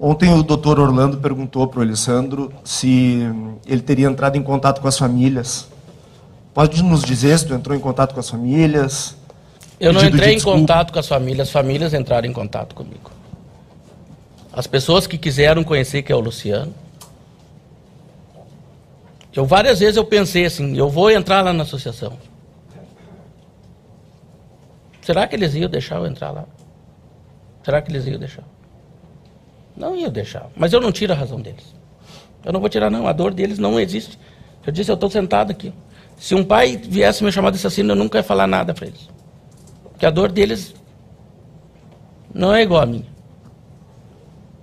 [0.00, 3.20] Ontem o doutor Orlando perguntou para o Alessandro se
[3.66, 5.68] ele teria entrado em contato com as famílias
[6.58, 9.16] Pode nos dizer se tu entrou em contato com as famílias?
[9.78, 13.12] Eu não entrei em contato com as famílias, as famílias entraram em contato comigo.
[14.52, 16.74] As pessoas que quiseram conhecer que é o Luciano.
[19.32, 22.18] Eu várias vezes eu pensei assim, eu vou entrar lá na associação.
[25.00, 26.44] Será que eles iam deixar eu entrar lá?
[27.62, 28.42] Será que eles iam deixar?
[29.76, 30.48] Não iam deixar.
[30.56, 31.72] Mas eu não tiro a razão deles.
[32.44, 33.06] Eu não vou tirar, não.
[33.06, 34.18] A dor deles não existe.
[34.66, 35.72] Eu disse, eu estou sentado aqui.
[36.18, 39.08] Se um pai viesse me chamar de assassino, eu nunca ia falar nada para eles.
[39.84, 40.74] Porque a dor deles
[42.34, 43.06] não é igual a minha.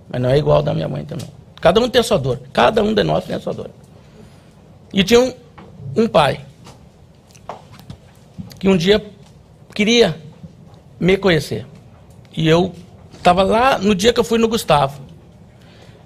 [0.08, 1.28] Mas não é igual da minha mãe também.
[1.60, 2.40] Cada um tem a sua dor.
[2.52, 3.70] Cada um de nós tem a sua dor.
[4.92, 5.32] E tinha um,
[5.96, 6.44] um pai
[8.58, 9.04] que um dia
[9.74, 10.16] queria
[10.98, 11.66] me conhecer.
[12.36, 12.72] E eu
[13.14, 15.00] estava lá no dia que eu fui no Gustavo.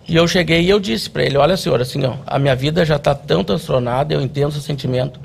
[0.09, 2.85] E eu cheguei e eu disse para ele, olha senhor, assim, ó, a minha vida
[2.85, 5.21] já está tão transtornada, eu entendo seu sentimento.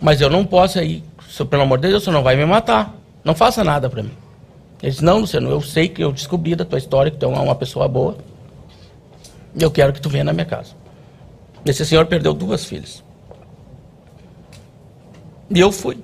[0.00, 1.02] Mas eu não posso aí,
[1.50, 2.94] pelo amor de Deus, você não vai me matar.
[3.24, 4.12] Não faça nada para mim.
[4.82, 7.28] Ele disse, não, Luciano, eu sei que eu descobri da tua história que tu é
[7.28, 8.16] uma pessoa boa.
[9.58, 10.70] E eu quero que tu venha na minha casa.
[11.66, 13.02] Esse senhor perdeu duas filhas.
[15.50, 15.98] E eu fui.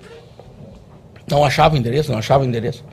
[1.30, 2.84] Não achava o endereço, não achava o endereço.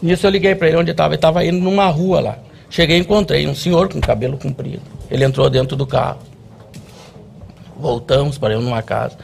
[0.00, 1.14] Nisso eu liguei para ele onde estava.
[1.14, 2.38] Ele estava indo numa rua lá.
[2.70, 4.82] Cheguei e encontrei um senhor com cabelo comprido.
[5.10, 6.18] Ele entrou dentro do carro
[7.82, 9.18] voltamos para eu numa casa,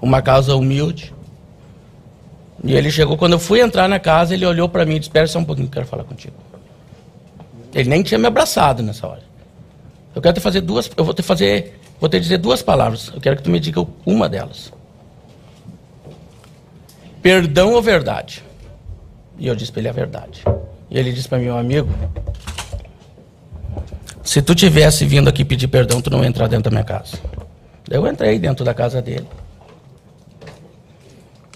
[0.00, 1.14] uma casa humilde.
[2.64, 5.08] E ele chegou, quando eu fui entrar na casa, ele olhou para mim e disse:
[5.08, 6.34] Espera só um pouquinho, quero falar contigo.
[7.74, 9.22] Ele nem tinha me abraçado nessa hora.
[10.14, 13.10] Eu quero te fazer duas, eu vou te fazer, vou te dizer duas palavras.
[13.14, 14.72] Eu quero que tu me diga uma delas.
[17.22, 18.44] Perdão ou verdade?
[19.38, 20.44] E eu disse para ele a verdade.
[20.90, 21.88] E ele disse para mim, meu amigo,
[24.22, 27.18] se tu tivesse vindo aqui pedir perdão, tu não ia entrar dentro da minha casa.
[27.92, 29.28] Eu entrei dentro da casa dele.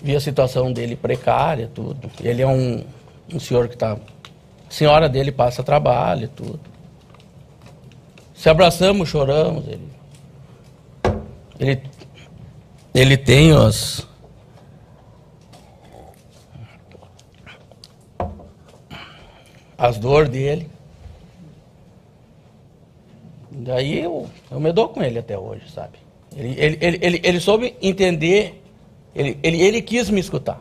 [0.03, 2.11] Vi a situação dele precária, tudo.
[2.22, 2.84] Ele é um,
[3.32, 3.97] um senhor que está.
[4.68, 6.61] Senhora dele passa trabalho, tudo.
[8.34, 9.64] Se abraçamos, choramos.
[9.66, 9.89] Ele,
[11.59, 11.82] ele
[12.95, 14.07] ele tem os.
[19.78, 20.70] As dores dele.
[23.51, 26.06] Daí eu, eu me dou com ele até hoje, sabe?
[26.37, 28.62] Ele, ele, ele, ele, ele soube entender,
[29.14, 30.61] ele, ele, ele quis me escutar.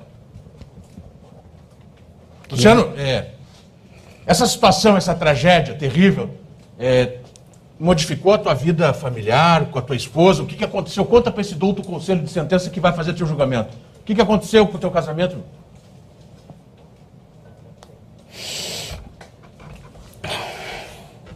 [2.49, 3.32] Luciano, é,
[4.26, 6.30] essa situação, essa tragédia terrível,
[6.80, 7.17] é,
[7.78, 10.43] modificou a tua vida familiar, com a tua esposa?
[10.43, 11.03] O que, que aconteceu?
[11.03, 13.76] Conta para esse douto conselho de sentença que vai fazer teu julgamento.
[13.99, 15.43] O que, que aconteceu com o teu casamento?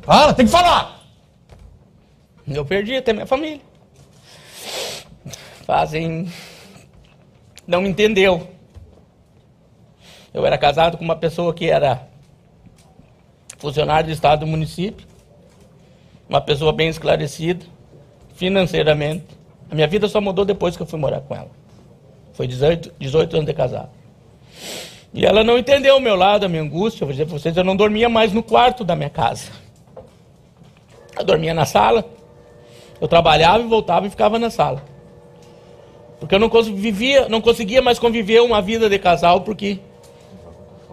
[0.01, 1.03] Fala, tem que falar!
[2.47, 3.68] Eu perdi até minha família.
[5.69, 6.27] Fazem.
[7.67, 8.49] Não me entendeu.
[10.33, 12.07] Eu era casado com uma pessoa que era
[13.59, 15.05] funcionário do Estado do município,
[16.27, 17.63] uma pessoa bem esclarecida,
[18.33, 19.25] financeiramente.
[19.69, 21.51] A minha vida só mudou depois que eu fui morar com ela.
[22.33, 23.91] Foi 18, 18 anos de casado.
[25.13, 27.03] E ela não entendeu o meu lado, a minha angústia.
[27.03, 29.51] Eu vou dizer para vocês, eu não dormia mais no quarto da minha casa.
[31.15, 32.03] Eu dormia na sala,
[32.99, 34.88] eu trabalhava e voltava e ficava na sala.
[36.19, 39.79] Porque eu não, vivia, não conseguia mais conviver uma vida de casal, porque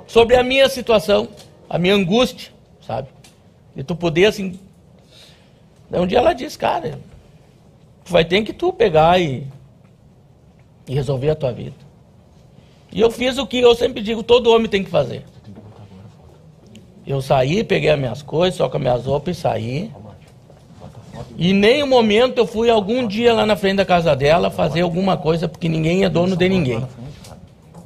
[0.07, 1.29] sobre a minha situação,
[1.69, 2.53] a minha angústia,
[2.87, 3.09] sabe?
[3.75, 4.59] E tu poder assim.
[5.93, 6.99] Um dia ela disse, cara,
[8.05, 9.47] tu vai ter que tu pegar e,
[10.89, 11.75] e resolver a tua vida.
[12.93, 15.25] E eu fiz o que eu sempre digo, todo homem tem que fazer.
[17.07, 19.93] Eu saí, peguei as minhas coisas, só com as minhas roupas e saí.
[21.37, 24.83] E em nenhum momento eu fui algum dia lá na frente da casa dela fazer
[24.83, 26.87] alguma coisa, porque ninguém é dono de ninguém.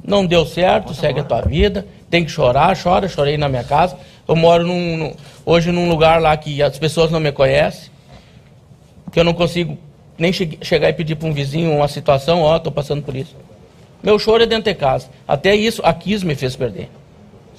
[0.03, 3.97] Não deu certo, segue a tua vida, tem que chorar, chora, chorei na minha casa.
[4.27, 5.13] Eu moro num, num,
[5.45, 7.91] hoje num lugar lá que as pessoas não me conhecem,
[9.11, 9.77] que eu não consigo
[10.17, 13.15] nem che chegar e pedir para um vizinho uma situação, ó, oh, estou passando por
[13.15, 13.35] isso.
[14.03, 15.09] Meu choro é dentro de casa.
[15.27, 16.89] Até isso a Kiss me fez perder,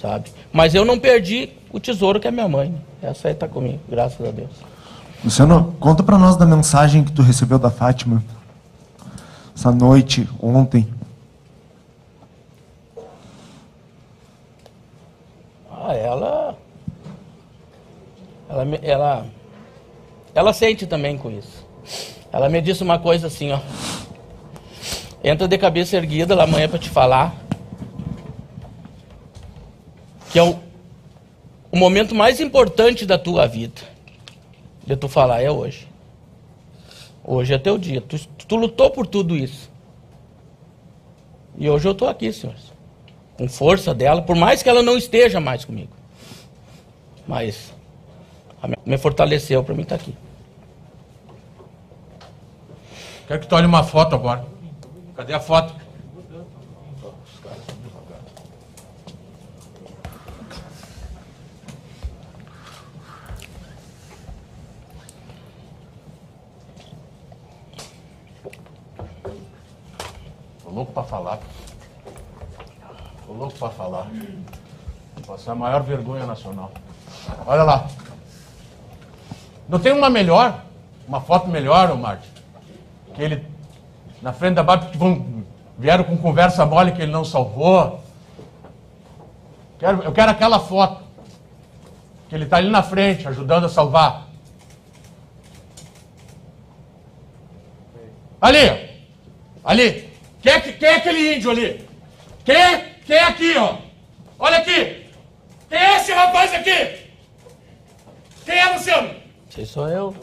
[0.00, 0.30] sabe?
[0.52, 2.74] Mas eu não perdi o tesouro que é minha mãe.
[3.02, 4.71] Essa aí está comigo, graças a Deus.
[5.24, 8.24] Luciano, conta para nós da mensagem que tu recebeu da Fátima
[9.54, 10.92] essa noite, ontem.
[15.70, 16.58] Ah, ela,
[18.48, 19.26] ela, ela,
[20.34, 21.64] ela sente também com isso.
[22.32, 23.60] Ela me disse uma coisa assim, ó.
[25.22, 27.32] Entra de cabeça erguida lá amanhã para te falar
[30.30, 30.58] que é o,
[31.70, 33.91] o momento mais importante da tua vida
[34.84, 35.88] de tu falar é hoje.
[37.24, 38.00] Hoje é teu dia.
[38.00, 38.18] Tu,
[38.48, 39.70] tu lutou por tudo isso.
[41.56, 42.72] E hoje eu estou aqui, senhores.
[43.36, 45.92] Com força dela, por mais que ela não esteja mais comigo.
[47.26, 47.72] Mas
[48.84, 50.14] me fortaleceu para mim estar tá aqui.
[53.28, 54.44] Quero que tu olhe uma foto agora.
[55.14, 55.82] Cadê a foto?
[70.72, 71.38] louco para falar.
[73.26, 74.10] Tô louco para falar.
[75.42, 76.70] Passar a maior vergonha nacional.
[77.44, 77.88] Olha lá.
[79.68, 80.62] Não tem uma melhor?
[81.08, 82.28] Uma foto melhor, ô Marte?
[83.12, 83.44] Que ele,
[84.22, 85.44] na frente da que vão,
[85.76, 88.00] vieram com conversa mole que ele não salvou.
[89.80, 91.02] Quero, eu quero aquela foto.
[92.28, 94.28] Que ele está ali na frente, ajudando a salvar.
[98.40, 98.90] Ali!
[99.64, 100.08] Ali!
[100.40, 101.88] Quem é, quem é aquele índio ali?
[102.44, 102.78] Quem é?
[103.04, 103.78] Quem é aqui, ó?
[104.38, 105.01] Olha aqui!
[105.72, 107.08] Quem é esse rapaz aqui?
[108.44, 109.14] Quem é, Luciano?
[109.48, 110.14] Esse sou eu.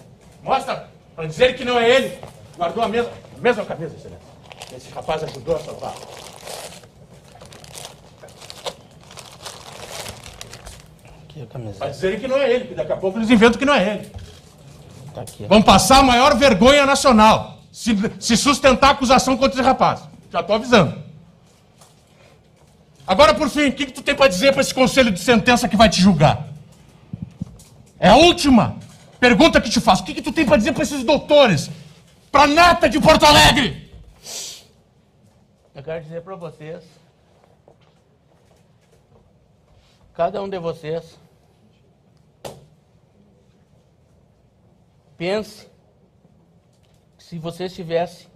[0.43, 2.19] Mostra, para dizer que não é ele.
[2.55, 4.27] Guardou a mesma, a mesma camisa, excelência.
[4.77, 5.95] Esse rapaz ajudou a salvar.
[11.23, 11.79] Aqui a camisa.
[11.79, 13.89] Para dizer que não é ele, que daqui a pouco eles inventam que não é
[13.95, 14.11] ele.
[15.15, 15.47] Tá aqui.
[15.47, 20.03] Vão passar a maior vergonha nacional se, se sustentar a acusação contra esse rapaz.
[20.31, 21.08] Já estou avisando.
[23.09, 25.67] Agora, por fim, o que, que tu tem para dizer para esse conselho de sentença
[25.67, 26.47] que vai te julgar?
[27.99, 28.77] É a última
[29.19, 30.03] pergunta que te faço.
[30.03, 31.71] O que, que tu tem para dizer para esses doutores?
[32.31, 33.91] Para nata de Porto Alegre?
[35.73, 36.83] Eu quero dizer para vocês,
[40.13, 41.17] cada um de vocês,
[45.17, 45.67] pense
[47.17, 48.27] se você estivesse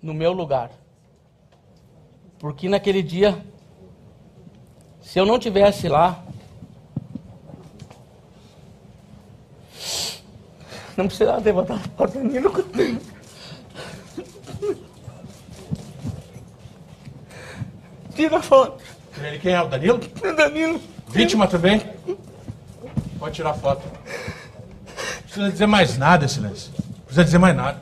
[0.00, 0.70] no meu lugar.
[2.42, 3.40] Porque naquele dia,
[5.00, 6.24] se eu não tivesse lá,
[10.96, 12.50] não precisava levantar a porta nem no
[18.12, 18.82] Tira a foto.
[19.22, 19.62] Ele quem é?
[19.62, 20.00] O Danilo?
[20.24, 20.80] É Danilo.
[21.10, 21.80] Vítima também?
[23.20, 23.86] Pode tirar a foto.
[23.86, 26.72] Não precisa dizer mais nada, Silêncio.
[26.76, 27.80] Não precisa dizer mais nada.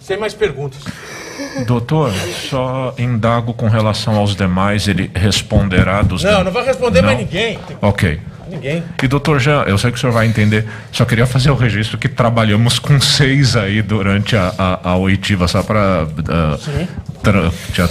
[0.00, 0.84] Sem mais perguntas.
[1.66, 2.12] Doutor,
[2.48, 7.06] só indago com relação aos demais, ele responderá dos Não, não vai responder Não?
[7.08, 7.58] mais ninguém.
[7.80, 8.20] Ok.
[8.50, 8.82] Ninguém.
[9.02, 11.98] E doutor Jean, eu sei que o senhor vai entender, só queria fazer o registro
[11.98, 16.06] que trabalhamos com seis aí durante a, a, a oitiva, só para.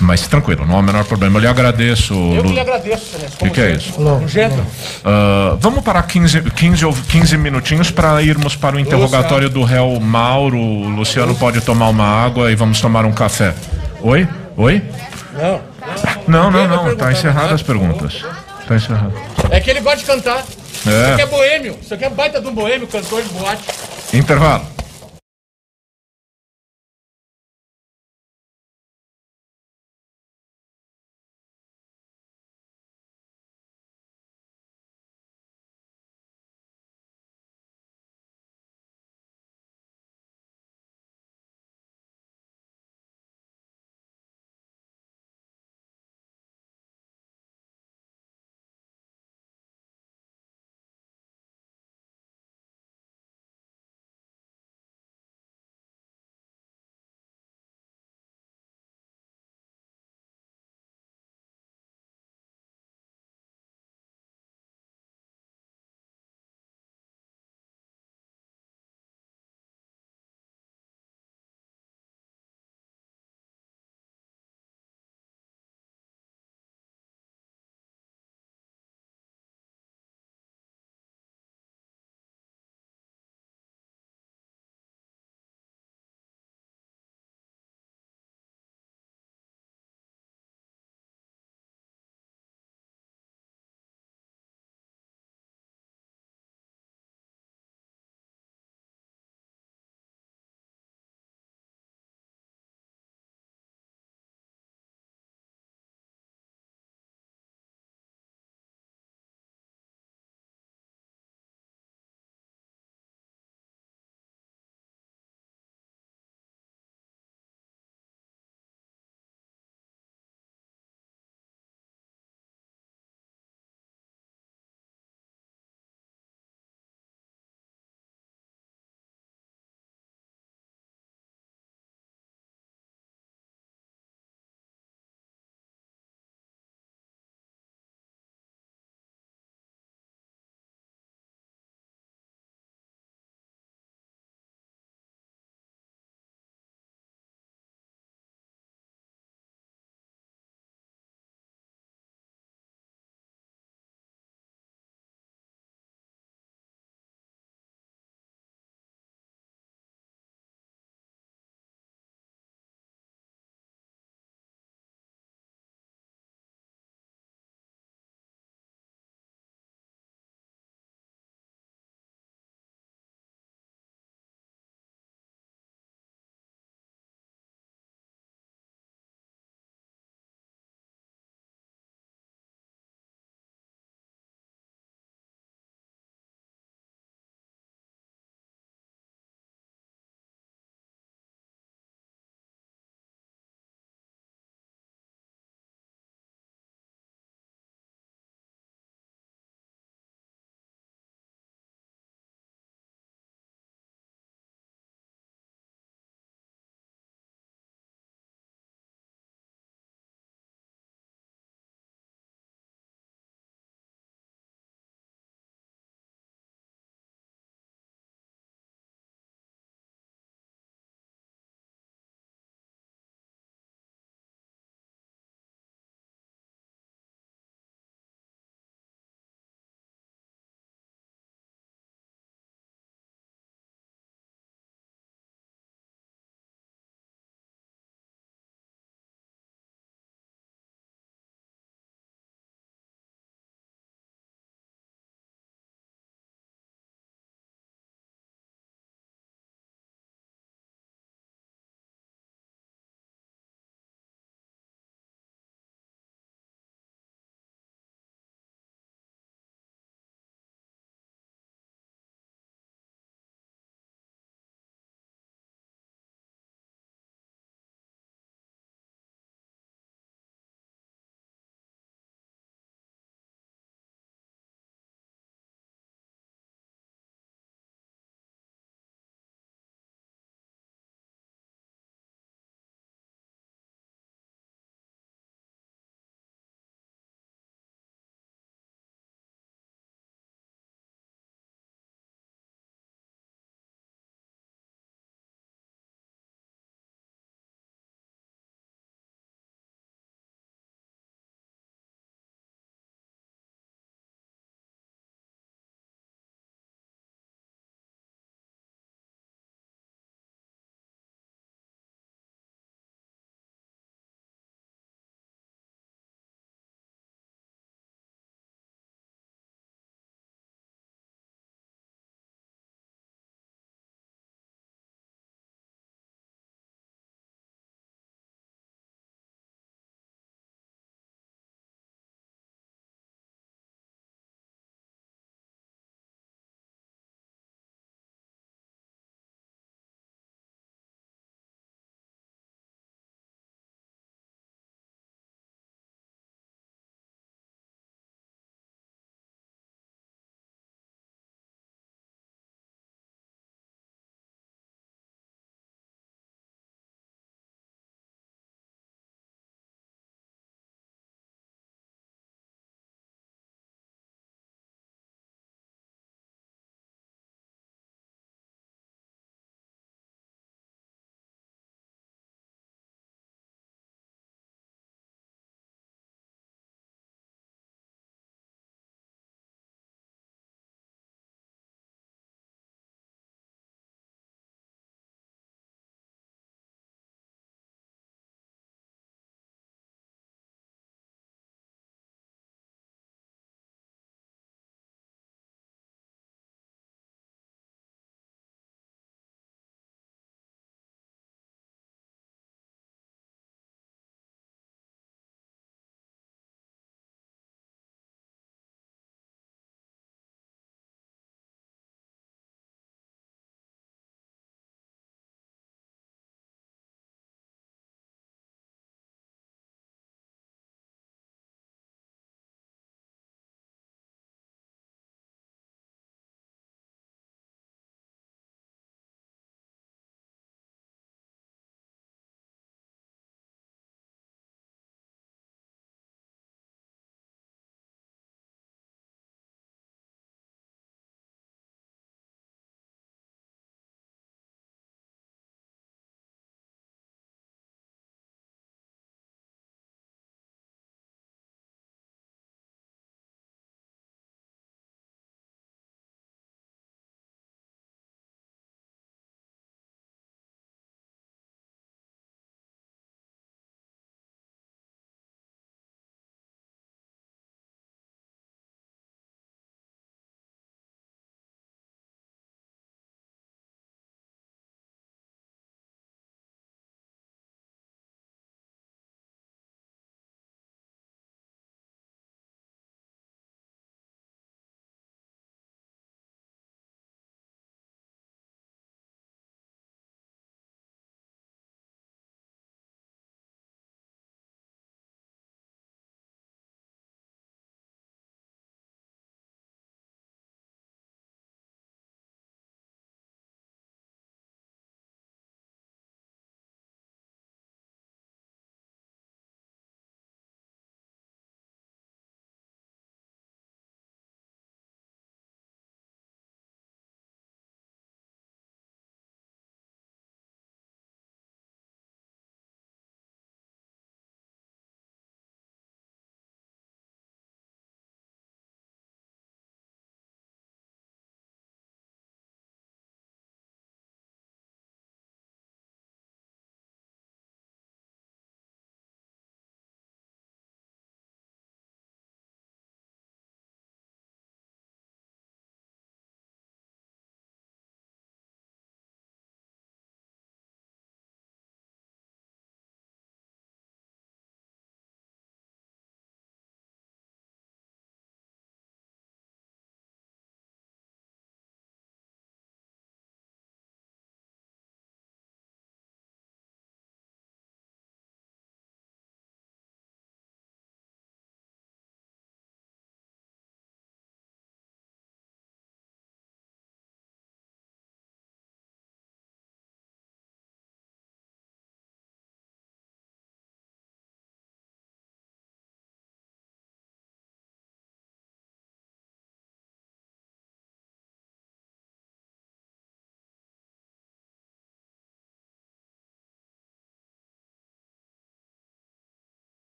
[0.00, 1.36] mas tranquilo, não há o menor problema.
[1.38, 2.14] Eu lhe agradeço.
[2.14, 3.16] Eu Lu- lhe agradeço.
[3.40, 4.00] O que, que é isso?
[4.00, 4.64] Nojento.
[5.04, 9.98] Ah, vamos parar 15, 15, ou 15 minutinhos para irmos para o interrogatório do réu
[10.00, 10.58] Mauro.
[10.58, 13.54] O Luciano pode tomar uma água e vamos tomar um café.
[14.00, 14.26] Oi?
[14.56, 14.82] Oi?
[15.36, 15.60] Não.
[16.26, 16.92] Não, não, não.
[16.92, 17.54] Está encerradas nada.
[17.54, 18.24] as perguntas.
[18.68, 19.12] Está encerrado.
[19.50, 20.44] É que ele gosta de cantar.
[20.44, 21.24] Isso aqui É.
[21.24, 21.78] é boêmio.
[21.80, 23.62] Isso aqui é baita de um boêmio, cantor de boate.
[24.12, 24.66] Intervalo.